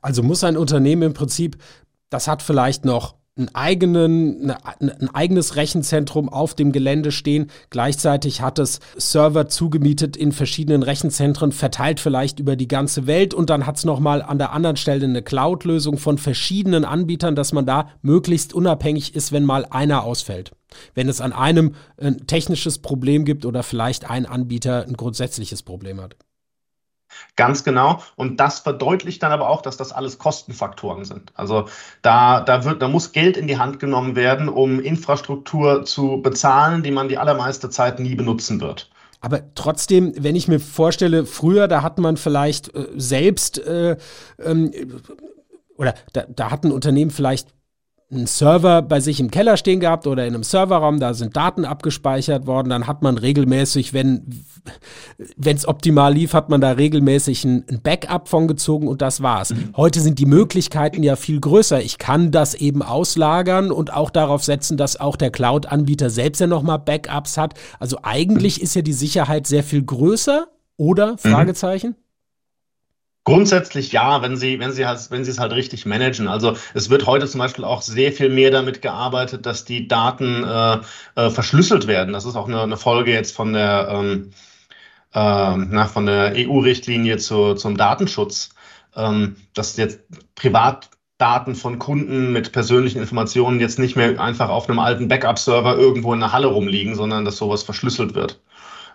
Also 0.00 0.24
muss 0.24 0.42
ein 0.42 0.56
Unternehmen 0.56 1.02
im 1.02 1.14
Prinzip, 1.14 1.56
das 2.10 2.26
hat 2.26 2.42
vielleicht 2.42 2.84
noch 2.84 3.21
einen 3.38 3.54
eigenen, 3.54 4.50
ein 4.50 5.08
eigenes 5.14 5.56
Rechenzentrum 5.56 6.28
auf 6.28 6.54
dem 6.54 6.70
Gelände 6.70 7.10
stehen. 7.10 7.50
Gleichzeitig 7.70 8.42
hat 8.42 8.58
es 8.58 8.80
Server 8.96 9.48
zugemietet 9.48 10.18
in 10.18 10.32
verschiedenen 10.32 10.82
Rechenzentren, 10.82 11.50
verteilt 11.52 11.98
vielleicht 11.98 12.40
über 12.40 12.56
die 12.56 12.68
ganze 12.68 13.06
Welt. 13.06 13.32
Und 13.32 13.48
dann 13.48 13.66
hat 13.66 13.78
es 13.78 13.84
nochmal 13.86 14.20
an 14.20 14.36
der 14.36 14.52
anderen 14.52 14.76
Stelle 14.76 15.06
eine 15.06 15.22
Cloud-Lösung 15.22 15.96
von 15.96 16.18
verschiedenen 16.18 16.84
Anbietern, 16.84 17.34
dass 17.34 17.54
man 17.54 17.64
da 17.64 17.88
möglichst 18.02 18.52
unabhängig 18.52 19.14
ist, 19.14 19.32
wenn 19.32 19.46
mal 19.46 19.64
einer 19.64 20.04
ausfällt. 20.04 20.52
Wenn 20.94 21.08
es 21.08 21.22
an 21.22 21.32
einem 21.32 21.74
ein 21.96 22.26
technisches 22.26 22.80
Problem 22.80 23.24
gibt 23.24 23.46
oder 23.46 23.62
vielleicht 23.62 24.10
ein 24.10 24.26
Anbieter 24.26 24.84
ein 24.86 24.94
grundsätzliches 24.94 25.62
Problem 25.62 26.02
hat. 26.02 26.16
Ganz 27.36 27.64
genau. 27.64 28.00
Und 28.16 28.38
das 28.40 28.60
verdeutlicht 28.60 29.22
dann 29.22 29.32
aber 29.32 29.48
auch, 29.48 29.62
dass 29.62 29.76
das 29.76 29.92
alles 29.92 30.18
Kostenfaktoren 30.18 31.04
sind. 31.04 31.32
Also 31.34 31.66
da, 32.02 32.40
da, 32.40 32.64
wird, 32.64 32.82
da 32.82 32.88
muss 32.88 33.12
Geld 33.12 33.36
in 33.36 33.46
die 33.46 33.58
Hand 33.58 33.80
genommen 33.80 34.16
werden, 34.16 34.48
um 34.48 34.80
Infrastruktur 34.80 35.84
zu 35.84 36.20
bezahlen, 36.22 36.82
die 36.82 36.90
man 36.90 37.08
die 37.08 37.18
allermeiste 37.18 37.70
Zeit 37.70 38.00
nie 38.00 38.14
benutzen 38.14 38.60
wird. 38.60 38.90
Aber 39.20 39.54
trotzdem, 39.54 40.12
wenn 40.18 40.34
ich 40.34 40.48
mir 40.48 40.58
vorstelle, 40.58 41.26
früher, 41.26 41.68
da 41.68 41.82
hat 41.82 41.98
man 41.98 42.16
vielleicht 42.16 42.74
äh, 42.74 42.88
selbst 42.96 43.58
äh, 43.58 43.96
ähm, 44.44 44.72
oder 45.76 45.94
da, 46.12 46.24
da 46.28 46.50
hat 46.50 46.64
ein 46.64 46.72
Unternehmen 46.72 47.10
vielleicht 47.10 47.48
einen 48.12 48.26
Server 48.26 48.82
bei 48.82 49.00
sich 49.00 49.20
im 49.20 49.30
Keller 49.30 49.56
stehen 49.56 49.80
gehabt 49.80 50.06
oder 50.06 50.26
in 50.26 50.34
einem 50.34 50.42
Serverraum, 50.42 51.00
da 51.00 51.14
sind 51.14 51.36
Daten 51.36 51.64
abgespeichert 51.64 52.46
worden, 52.46 52.68
dann 52.68 52.86
hat 52.86 53.02
man 53.02 53.18
regelmäßig, 53.18 53.94
wenn 53.94 54.26
es 55.44 55.66
optimal 55.66 56.12
lief, 56.12 56.34
hat 56.34 56.48
man 56.48 56.60
da 56.60 56.72
regelmäßig 56.72 57.44
ein, 57.44 57.64
ein, 57.70 57.80
Backup 57.82 58.28
von 58.28 58.48
gezogen 58.48 58.86
und 58.86 59.02
das 59.02 59.22
war's. 59.22 59.50
Mhm. 59.50 59.70
Heute 59.76 60.00
sind 60.00 60.18
die 60.18 60.26
Möglichkeiten 60.26 61.02
ja 61.02 61.16
viel 61.16 61.40
größer. 61.40 61.82
Ich 61.82 61.98
kann 61.98 62.30
das 62.30 62.54
eben 62.54 62.82
auslagern 62.82 63.70
und 63.70 63.92
auch 63.92 64.10
darauf 64.10 64.44
setzen, 64.44 64.76
dass 64.76 65.00
auch 65.00 65.16
der 65.16 65.30
Cloud-Anbieter 65.30 66.10
selbst 66.10 66.40
ja 66.40 66.46
nochmal 66.46 66.78
Backups 66.78 67.38
hat. 67.38 67.54
Also 67.78 67.98
eigentlich 68.02 68.58
mhm. 68.58 68.64
ist 68.64 68.74
ja 68.74 68.82
die 68.82 68.92
Sicherheit 68.92 69.46
sehr 69.46 69.64
viel 69.64 69.82
größer, 69.82 70.46
oder? 70.76 71.12
Mhm. 71.12 71.18
Fragezeichen. 71.18 71.90
Mhm. 71.90 71.96
Grundsätzlich 73.24 73.92
ja, 73.92 74.20
wenn 74.20 74.36
Sie, 74.36 74.58
wenn 74.58 74.72
Sie, 74.72 74.84
halt, 74.84 75.10
wenn 75.10 75.24
Sie 75.24 75.30
es 75.30 75.38
halt 75.38 75.52
richtig 75.52 75.86
managen. 75.86 76.26
Also 76.26 76.56
es 76.74 76.90
wird 76.90 77.06
heute 77.06 77.28
zum 77.28 77.38
Beispiel 77.38 77.64
auch 77.64 77.80
sehr 77.82 78.12
viel 78.12 78.28
mehr 78.28 78.50
damit 78.50 78.82
gearbeitet, 78.82 79.46
dass 79.46 79.64
die 79.64 79.86
Daten 79.86 80.42
äh, 80.42 80.78
äh, 81.14 81.30
verschlüsselt 81.30 81.86
werden. 81.86 82.12
Das 82.12 82.24
ist 82.24 82.34
auch 82.34 82.48
eine, 82.48 82.62
eine 82.62 82.76
Folge 82.76 83.12
jetzt 83.12 83.34
von 83.36 83.52
der 83.52 83.88
ähm, 83.90 84.32
ähm, 85.14 85.68
na, 85.70 85.86
von 85.86 86.06
der 86.06 86.32
EU-Richtlinie 86.36 87.18
zu, 87.18 87.54
zum 87.54 87.76
Datenschutz, 87.76 88.50
ähm, 88.96 89.36
dass 89.54 89.76
jetzt 89.76 90.00
Privatdaten 90.34 91.54
von 91.54 91.78
Kunden 91.78 92.32
mit 92.32 92.52
persönlichen 92.52 93.00
Informationen 93.00 93.60
jetzt 93.60 93.78
nicht 93.78 93.96
mehr 93.96 94.20
einfach 94.20 94.48
auf 94.48 94.68
einem 94.68 94.78
alten 94.78 95.08
Backup-Server 95.08 95.76
irgendwo 95.76 96.12
in 96.14 96.20
der 96.20 96.32
Halle 96.32 96.48
rumliegen, 96.48 96.94
sondern 96.94 97.24
dass 97.24 97.36
sowas 97.36 97.62
verschlüsselt 97.62 98.14
wird. 98.14 98.40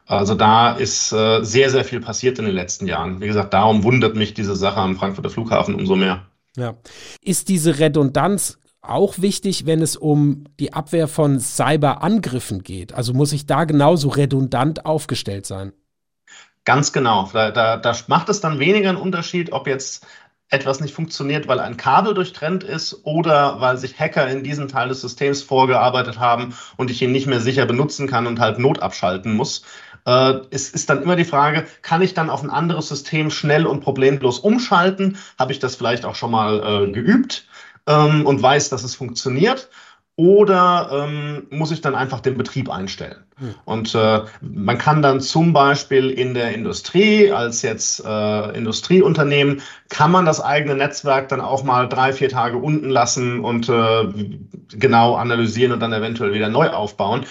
Also 0.07 0.35
da 0.35 0.71
ist 0.71 1.11
äh, 1.11 1.43
sehr, 1.43 1.69
sehr 1.69 1.83
viel 1.83 1.99
passiert 1.99 2.39
in 2.39 2.45
den 2.45 2.55
letzten 2.55 2.87
Jahren. 2.87 3.19
Wie 3.19 3.27
gesagt, 3.27 3.53
darum 3.53 3.83
wundert 3.83 4.15
mich 4.15 4.33
diese 4.33 4.55
Sache 4.55 4.79
am 4.79 4.95
Frankfurter 4.95 5.29
Flughafen 5.29 5.75
umso 5.75 5.97
mehr. 5.97 6.25
Ja. 6.55 6.75
Ist 7.21 7.49
diese 7.49 7.77
Redundanz 7.79 8.57
auch 8.81 9.19
wichtig, 9.19 9.65
wenn 9.65 9.81
es 9.81 9.97
um 9.97 10.45
die 10.59 10.71
Abwehr 10.71 11.09
von 11.09 11.41
Cyberangriffen 11.41 12.63
geht? 12.63 12.93
Also 12.93 13.13
muss 13.13 13.33
ich 13.33 13.45
da 13.45 13.65
genauso 13.65 14.07
redundant 14.07 14.85
aufgestellt 14.85 15.45
sein? 15.45 15.73
Ganz 16.63 16.93
genau. 16.93 17.29
Da, 17.33 17.51
da, 17.51 17.75
da 17.75 17.95
macht 18.07 18.29
es 18.29 18.39
dann 18.39 18.59
weniger 18.59 18.89
einen 18.89 18.97
Unterschied, 18.97 19.51
ob 19.51 19.67
jetzt 19.67 20.05
etwas 20.49 20.79
nicht 20.79 20.93
funktioniert, 20.93 21.47
weil 21.47 21.59
ein 21.59 21.75
Kabel 21.75 22.13
durchtrennt 22.13 22.63
ist 22.63 23.01
oder 23.03 23.59
weil 23.59 23.77
sich 23.77 23.99
Hacker 23.99 24.29
in 24.29 24.43
diesen 24.43 24.69
Teil 24.69 24.87
des 24.87 25.01
Systems 25.01 25.43
vorgearbeitet 25.43 26.19
haben 26.19 26.55
und 26.77 26.89
ich 26.89 27.01
ihn 27.01 27.11
nicht 27.11 27.27
mehr 27.27 27.41
sicher 27.41 27.65
benutzen 27.65 28.07
kann 28.07 28.27
und 28.27 28.39
halt 28.39 28.57
Not 28.57 28.81
abschalten 28.81 29.35
muss. 29.35 29.63
Äh, 30.07 30.39
es 30.49 30.69
ist 30.69 30.89
dann 30.89 31.03
immer 31.03 31.15
die 31.15 31.25
Frage, 31.25 31.67
kann 31.83 32.01
ich 32.01 32.15
dann 32.15 32.29
auf 32.29 32.41
ein 32.41 32.49
anderes 32.49 32.87
System 32.87 33.29
schnell 33.29 33.67
und 33.67 33.81
problemlos 33.81 34.39
umschalten? 34.39 35.17
Habe 35.37 35.51
ich 35.51 35.59
das 35.59 35.75
vielleicht 35.75 36.05
auch 36.05 36.15
schon 36.15 36.31
mal 36.31 36.87
äh, 36.87 36.91
geübt 36.91 37.45
ähm, 37.85 38.25
und 38.25 38.41
weiß, 38.41 38.69
dass 38.69 38.83
es 38.83 38.95
funktioniert? 38.95 39.69
oder 40.19 40.89
ähm, 40.91 41.45
muss 41.51 41.69
ich 41.69 41.81
dann 41.81 41.93
einfach 41.93 42.21
den 42.21 42.37
Betrieb 42.37 42.71
einstellen? 42.71 43.23
Hm. 43.37 43.53
Und 43.65 43.93
äh, 43.93 44.21
man 44.41 44.79
kann 44.79 45.03
dann 45.03 45.21
zum 45.21 45.53
Beispiel 45.53 46.09
in 46.09 46.33
der 46.33 46.53
Industrie, 46.55 47.31
als 47.31 47.61
jetzt 47.61 48.03
äh, 48.03 48.57
Industrieunternehmen, 48.57 49.61
kann 49.89 50.09
man 50.09 50.25
das 50.25 50.41
eigene 50.41 50.73
Netzwerk 50.73 51.29
dann 51.29 51.39
auch 51.39 51.63
mal 51.63 51.87
drei, 51.87 52.13
vier 52.13 52.29
Tage 52.29 52.57
unten 52.57 52.89
lassen 52.89 53.41
und 53.41 53.69
äh, 53.69 54.05
genau 54.69 55.15
analysieren 55.15 55.71
und 55.71 55.81
dann 55.81 55.93
eventuell 55.93 56.33
wieder 56.33 56.49
neu 56.49 56.71
aufbauen. 56.71 57.27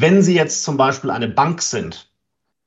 Wenn 0.00 0.22
Sie 0.22 0.34
jetzt 0.34 0.64
zum 0.64 0.76
Beispiel 0.76 1.10
eine 1.10 1.28
Bank 1.28 1.62
sind, 1.62 2.08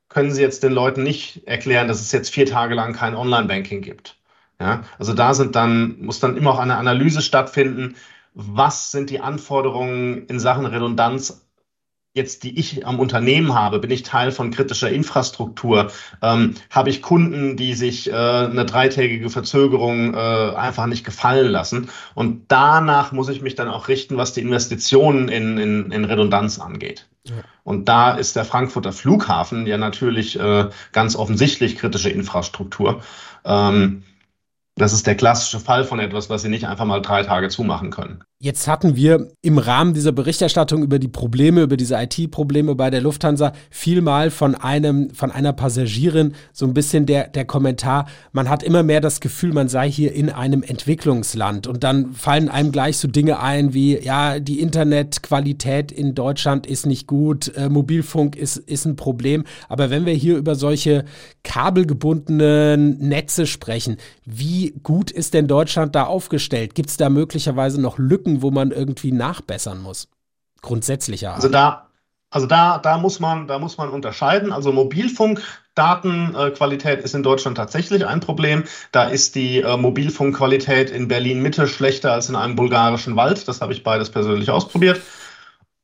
können 0.09 0.31
Sie 0.31 0.41
jetzt 0.41 0.63
den 0.63 0.73
Leuten 0.73 1.03
nicht 1.03 1.47
erklären, 1.47 1.87
dass 1.87 2.01
es 2.01 2.11
jetzt 2.11 2.29
vier 2.29 2.45
Tage 2.45 2.75
lang 2.75 2.93
kein 2.93 3.15
Online-Banking 3.15 3.81
gibt. 3.81 4.17
Ja, 4.59 4.83
also 4.97 5.13
da 5.13 5.33
sind 5.33 5.55
dann, 5.55 5.99
muss 5.99 6.19
dann 6.19 6.37
immer 6.37 6.51
auch 6.51 6.59
eine 6.59 6.77
Analyse 6.77 7.21
stattfinden 7.21 7.95
was 8.35 8.91
sind 8.91 9.09
die 9.09 9.21
Anforderungen 9.21 10.27
in 10.27 10.39
Sachen 10.39 10.65
Redundanz 10.65 11.41
jetzt, 12.13 12.43
die 12.43 12.59
ich 12.59 12.85
am 12.85 12.99
Unternehmen 12.99 13.55
habe? 13.55 13.79
Bin 13.79 13.91
ich 13.91 14.03
Teil 14.03 14.31
von 14.31 14.51
kritischer 14.51 14.89
Infrastruktur? 14.89 15.91
Ähm, 16.21 16.55
habe 16.69 16.89
ich 16.89 17.01
Kunden, 17.01 17.57
die 17.57 17.73
sich 17.73 18.09
äh, 18.09 18.13
eine 18.13 18.65
dreitägige 18.65 19.29
Verzögerung 19.29 20.13
äh, 20.13 20.17
einfach 20.17 20.85
nicht 20.85 21.05
gefallen 21.05 21.49
lassen? 21.49 21.89
Und 22.13 22.45
danach 22.49 23.13
muss 23.13 23.29
ich 23.29 23.41
mich 23.41 23.55
dann 23.55 23.69
auch 23.69 23.87
richten, 23.87 24.17
was 24.17 24.33
die 24.33 24.41
Investitionen 24.41 25.29
in, 25.29 25.57
in, 25.57 25.91
in 25.91 26.05
Redundanz 26.05 26.59
angeht. 26.59 27.07
Und 27.63 27.89
da 27.89 28.11
ist 28.11 28.35
der 28.35 28.45
Frankfurter 28.45 28.91
Flughafen 28.91 29.65
ja 29.67 29.77
natürlich 29.77 30.39
äh, 30.39 30.69
ganz 30.91 31.15
offensichtlich 31.15 31.77
kritische 31.77 32.09
Infrastruktur. 32.09 33.01
Ähm, 33.43 34.03
das 34.75 34.93
ist 34.93 35.07
der 35.07 35.15
klassische 35.15 35.59
Fall 35.59 35.85
von 35.85 35.99
etwas, 35.99 36.29
was 36.29 36.41
Sie 36.41 36.49
nicht 36.49 36.67
einfach 36.67 36.85
mal 36.85 37.01
drei 37.01 37.23
Tage 37.23 37.49
zumachen 37.49 37.91
können. 37.91 38.23
Jetzt 38.37 38.67
hatten 38.67 38.97
wir 38.97 39.29
im 39.41 39.57
Rahmen 39.57 39.93
dieser 39.93 40.11
Berichterstattung 40.11 40.83
über 40.83 40.99
die 40.99 41.07
Probleme, 41.07 41.61
über 41.61 41.77
diese 41.77 41.95
IT-Probleme 41.95 42.75
bei 42.75 42.89
der 42.89 42.99
Lufthansa 42.99 43.53
vielmal 43.69 44.29
von 44.29 44.55
einem, 44.55 45.09
von 45.11 45.31
einer 45.31 45.53
Passagierin 45.53 46.33
so 46.51 46.65
ein 46.65 46.73
bisschen 46.73 47.05
der, 47.05 47.29
der 47.29 47.45
Kommentar, 47.45 48.07
man 48.33 48.49
hat 48.49 48.61
immer 48.61 48.83
mehr 48.83 48.99
das 48.99 49.21
Gefühl, 49.21 49.53
man 49.53 49.69
sei 49.69 49.89
hier 49.89 50.11
in 50.11 50.29
einem 50.29 50.63
Entwicklungsland. 50.63 51.65
Und 51.65 51.85
dann 51.85 52.11
fallen 52.11 52.49
einem 52.49 52.73
gleich 52.73 52.97
so 52.97 53.07
Dinge 53.07 53.39
ein 53.39 53.73
wie, 53.73 53.97
ja, 54.03 54.39
die 54.39 54.59
Internetqualität 54.59 55.93
in 55.93 56.13
Deutschland 56.13 56.67
ist 56.67 56.85
nicht 56.85 57.07
gut, 57.07 57.55
äh, 57.55 57.69
Mobilfunk 57.69 58.35
ist, 58.35 58.57
ist 58.57 58.83
ein 58.83 58.97
Problem. 58.97 59.45
Aber 59.69 59.89
wenn 59.89 60.05
wir 60.05 60.13
hier 60.13 60.35
über 60.35 60.55
solche 60.55 61.05
kabelgebundenen 61.45 62.97
Netze 62.99 63.47
sprechen, 63.47 63.95
wie 64.25 64.73
gut 64.83 65.09
ist 65.09 65.33
denn 65.33 65.47
Deutschland 65.47 65.95
da 65.95 66.03
aufgestellt? 66.03 66.75
Gibt 66.75 66.89
es 66.89 66.97
da 66.97 67.09
möglicherweise 67.09 67.79
noch 67.79 67.97
Lücken, 67.97 68.24
wo 68.41 68.51
man 68.51 68.71
irgendwie 68.71 69.11
nachbessern 69.11 69.81
muss? 69.81 70.07
Grundsätzlicher 70.61 71.29
Art. 71.29 71.37
Also 71.37 71.49
da, 71.49 71.87
also 72.29 72.45
da, 72.47 72.77
da 72.79 72.97
muss 72.97 73.19
man, 73.19 73.47
da 73.47 73.59
muss 73.59 73.77
man 73.77 73.89
unterscheiden. 73.89 74.51
Also 74.51 74.71
Mobilfunkdatenqualität 74.71 77.01
ist 77.01 77.13
in 77.15 77.23
Deutschland 77.23 77.57
tatsächlich 77.57 78.05
ein 78.05 78.19
Problem. 78.19 78.65
Da 78.91 79.05
ist 79.05 79.35
die 79.35 79.61
äh, 79.61 79.77
Mobilfunkqualität 79.77 80.89
in 80.89 81.07
Berlin 81.07 81.41
Mitte 81.41 81.67
schlechter 81.67 82.11
als 82.13 82.29
in 82.29 82.35
einem 82.35 82.55
bulgarischen 82.55 83.15
Wald. 83.15 83.47
Das 83.47 83.61
habe 83.61 83.73
ich 83.73 83.83
beides 83.83 84.09
persönlich 84.09 84.49
ausprobiert. 84.49 85.01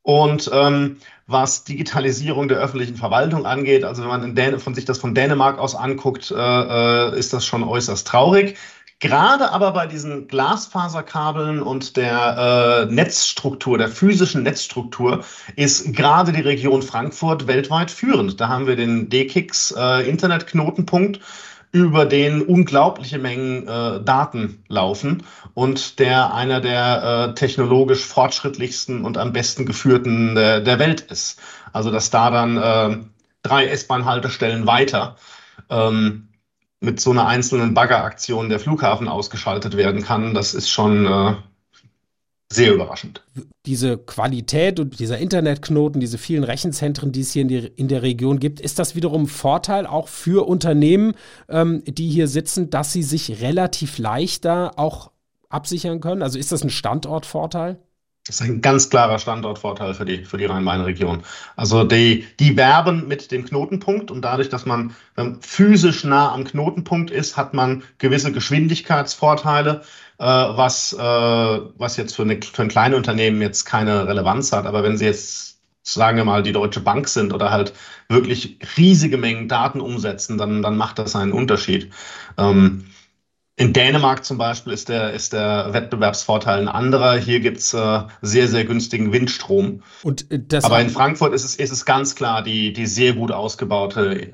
Und 0.02 0.50
ähm, 0.52 0.98
was 1.26 1.64
Digitalisierung 1.64 2.48
der 2.48 2.58
öffentlichen 2.58 2.96
Verwaltung 2.96 3.46
angeht, 3.46 3.84
also 3.84 4.02
wenn 4.02 4.10
man 4.10 4.74
sich 4.74 4.84
das 4.84 4.98
von 4.98 5.14
Dänemark 5.14 5.58
aus 5.58 5.74
anguckt, 5.74 6.32
äh, 6.32 6.36
äh 6.36 7.18
ist 7.18 7.32
das 7.32 7.46
schon 7.46 7.62
äußerst 7.62 8.06
traurig. 8.06 8.58
Gerade 9.02 9.50
aber 9.50 9.72
bei 9.72 9.88
diesen 9.88 10.28
Glasfaserkabeln 10.28 11.60
und 11.60 11.96
der 11.96 12.86
äh, 12.88 12.94
Netzstruktur, 12.94 13.76
der 13.76 13.88
physischen 13.88 14.44
Netzstruktur, 14.44 15.24
ist 15.56 15.92
gerade 15.92 16.30
die 16.30 16.40
Region 16.40 16.82
Frankfurt 16.82 17.48
weltweit 17.48 17.90
führend. 17.90 18.40
Da 18.40 18.46
haben 18.46 18.68
wir 18.68 18.76
den 18.76 19.08
DKIX 19.08 19.74
äh, 19.76 20.08
Internetknotenpunkt, 20.08 21.18
über 21.72 22.06
den 22.06 22.42
unglaubliche 22.42 23.18
Mengen 23.18 23.66
äh, 23.66 24.04
Daten 24.04 24.62
laufen 24.68 25.24
und 25.54 25.98
der 25.98 26.32
einer 26.32 26.60
der 26.60 27.30
äh, 27.30 27.34
technologisch 27.34 28.04
fortschrittlichsten 28.04 29.04
und 29.04 29.18
am 29.18 29.32
besten 29.32 29.66
geführten 29.66 30.36
der, 30.36 30.60
der 30.60 30.78
Welt 30.78 31.00
ist. 31.00 31.40
Also 31.72 31.90
dass 31.90 32.10
da 32.10 32.30
dann 32.30 32.56
äh, 32.56 32.98
drei 33.42 33.66
S-Bahn-Haltestellen 33.66 34.68
weiter 34.68 35.16
ähm, 35.70 36.28
mit 36.82 37.00
so 37.00 37.10
einer 37.10 37.26
einzelnen 37.26 37.74
Baggeraktion 37.74 38.48
der 38.48 38.58
Flughafen 38.58 39.08
ausgeschaltet 39.08 39.76
werden 39.76 40.02
kann, 40.02 40.34
das 40.34 40.52
ist 40.52 40.68
schon 40.68 41.06
äh, 41.06 41.34
sehr 42.52 42.74
überraschend. 42.74 43.22
Diese 43.66 43.96
Qualität 43.96 44.80
und 44.80 44.98
dieser 44.98 45.18
Internetknoten, 45.18 46.00
diese 46.00 46.18
vielen 46.18 46.44
Rechenzentren, 46.44 47.12
die 47.12 47.20
es 47.20 47.32
hier 47.32 47.42
in, 47.42 47.48
die, 47.48 47.58
in 47.76 47.88
der 47.88 48.02
Region 48.02 48.40
gibt, 48.40 48.60
ist 48.60 48.78
das 48.78 48.96
wiederum 48.96 49.22
ein 49.22 49.28
Vorteil 49.28 49.86
auch 49.86 50.08
für 50.08 50.46
Unternehmen, 50.46 51.14
ähm, 51.48 51.82
die 51.86 52.10
hier 52.10 52.26
sitzen, 52.26 52.68
dass 52.70 52.92
sie 52.92 53.04
sich 53.04 53.40
relativ 53.40 53.98
leichter 53.98 54.72
auch 54.76 55.12
absichern 55.48 56.00
können? 56.00 56.22
Also 56.22 56.38
ist 56.38 56.50
das 56.50 56.64
ein 56.64 56.70
Standortvorteil? 56.70 57.78
Das 58.26 58.36
ist 58.36 58.42
ein 58.42 58.60
ganz 58.60 58.88
klarer 58.88 59.18
Standortvorteil 59.18 59.94
für 59.94 60.04
die, 60.04 60.24
für 60.24 60.38
die 60.38 60.44
Rhein-Main-Region. 60.44 61.24
Also 61.56 61.82
die, 61.82 62.24
die 62.38 62.56
werben 62.56 63.08
mit 63.08 63.32
dem 63.32 63.44
Knotenpunkt 63.44 64.12
und 64.12 64.22
dadurch, 64.22 64.48
dass 64.48 64.64
man 64.64 64.94
physisch 65.40 66.04
nah 66.04 66.32
am 66.32 66.44
Knotenpunkt 66.44 67.10
ist, 67.10 67.36
hat 67.36 67.52
man 67.52 67.82
gewisse 67.98 68.30
Geschwindigkeitsvorteile, 68.30 69.82
äh, 70.18 70.24
was, 70.24 70.92
äh, 70.92 70.98
was 71.00 71.96
jetzt 71.96 72.14
für, 72.14 72.22
eine, 72.22 72.40
für 72.40 72.62
ein 72.62 72.68
kleines 72.68 72.96
Unternehmen 72.96 73.42
jetzt 73.42 73.64
keine 73.64 74.06
Relevanz 74.06 74.52
hat. 74.52 74.66
Aber 74.66 74.84
wenn 74.84 74.96
Sie 74.96 75.06
jetzt 75.06 75.52
sagen 75.82 76.16
wir 76.16 76.24
mal, 76.24 76.44
die 76.44 76.52
Deutsche 76.52 76.80
Bank 76.80 77.08
sind 77.08 77.32
oder 77.32 77.50
halt 77.50 77.72
wirklich 78.08 78.58
riesige 78.76 79.18
Mengen 79.18 79.48
Daten 79.48 79.80
umsetzen, 79.80 80.38
dann, 80.38 80.62
dann 80.62 80.76
macht 80.76 80.98
das 81.00 81.16
einen 81.16 81.32
Unterschied. 81.32 81.90
Ähm, 82.38 82.84
in 83.56 83.72
Dänemark 83.72 84.24
zum 84.24 84.38
Beispiel 84.38 84.72
ist 84.72 84.88
der, 84.88 85.12
ist 85.12 85.32
der 85.32 85.72
Wettbewerbsvorteil 85.72 86.60
ein 86.60 86.68
anderer. 86.68 87.16
Hier 87.18 87.40
gibt 87.40 87.58
es 87.58 87.74
äh, 87.74 88.00
sehr, 88.22 88.48
sehr 88.48 88.64
günstigen 88.64 89.12
Windstrom. 89.12 89.82
Und 90.02 90.30
äh, 90.30 90.40
das 90.46 90.64
Aber 90.64 90.80
in 90.80 90.88
Frankfurt 90.88 91.34
ist 91.34 91.44
es, 91.44 91.56
ist 91.56 91.70
es 91.70 91.84
ganz 91.84 92.14
klar 92.14 92.42
die, 92.42 92.72
die 92.72 92.86
sehr 92.86 93.12
gut 93.12 93.30
ausgebaute 93.30 94.32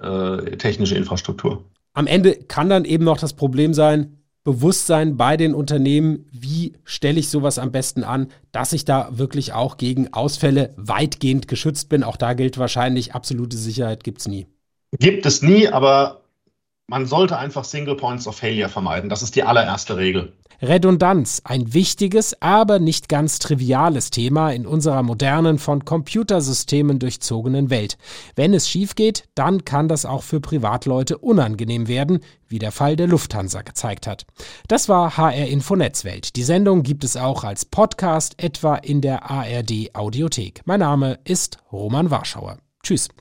äh, 0.52 0.56
technische 0.56 0.94
Infrastruktur. 0.94 1.64
Am 1.94 2.06
Ende 2.06 2.36
kann 2.36 2.70
dann 2.70 2.84
eben 2.84 3.04
noch 3.04 3.18
das 3.18 3.32
Problem 3.32 3.74
sein, 3.74 4.18
Bewusstsein 4.44 5.16
bei 5.16 5.36
den 5.36 5.52
Unternehmen, 5.52 6.24
wie 6.32 6.74
stelle 6.84 7.18
ich 7.18 7.28
sowas 7.28 7.58
am 7.58 7.72
besten 7.72 8.04
an, 8.04 8.28
dass 8.52 8.72
ich 8.72 8.84
da 8.84 9.10
wirklich 9.10 9.52
auch 9.52 9.76
gegen 9.76 10.12
Ausfälle 10.14 10.72
weitgehend 10.76 11.48
geschützt 11.48 11.88
bin. 11.88 12.04
Auch 12.04 12.16
da 12.16 12.32
gilt 12.34 12.56
wahrscheinlich, 12.56 13.14
absolute 13.14 13.58
Sicherheit 13.58 14.04
gibt 14.04 14.20
es 14.20 14.28
nie. 14.28 14.46
Gibt 14.98 15.26
es 15.26 15.42
nie, 15.42 15.68
aber 15.68 16.22
man 16.88 17.06
sollte 17.06 17.38
einfach 17.38 17.64
Single 17.64 17.96
Points 17.96 18.26
of 18.26 18.36
Failure 18.36 18.68
vermeiden. 18.68 19.10
Das 19.10 19.22
ist 19.22 19.36
die 19.36 19.42
allererste 19.42 19.96
Regel. 19.96 20.32
Redundanz, 20.60 21.40
ein 21.44 21.72
wichtiges, 21.72 22.42
aber 22.42 22.80
nicht 22.80 23.08
ganz 23.08 23.38
triviales 23.38 24.10
Thema 24.10 24.50
in 24.50 24.66
unserer 24.66 25.04
modernen, 25.04 25.58
von 25.58 25.84
Computersystemen 25.84 26.98
durchzogenen 26.98 27.70
Welt. 27.70 27.96
Wenn 28.34 28.52
es 28.54 28.68
schief 28.68 28.96
geht, 28.96 29.28
dann 29.36 29.64
kann 29.64 29.86
das 29.86 30.04
auch 30.04 30.24
für 30.24 30.40
Privatleute 30.40 31.18
unangenehm 31.18 31.86
werden, 31.86 32.20
wie 32.48 32.58
der 32.58 32.72
Fall 32.72 32.96
der 32.96 33.06
Lufthansa 33.06 33.62
gezeigt 33.62 34.08
hat. 34.08 34.26
Das 34.66 34.88
war 34.88 35.16
HR 35.16 35.46
Info 35.46 35.76
Netzwelt. 35.76 36.34
Die 36.34 36.42
Sendung 36.42 36.82
gibt 36.82 37.04
es 37.04 37.16
auch 37.16 37.44
als 37.44 37.64
Podcast, 37.64 38.42
etwa 38.42 38.74
in 38.74 39.00
der 39.00 39.30
ARD 39.30 39.94
Audiothek. 39.94 40.62
Mein 40.64 40.80
Name 40.80 41.20
ist 41.22 41.58
Roman 41.70 42.10
Warschauer. 42.10 42.58
Tschüss. 42.82 43.10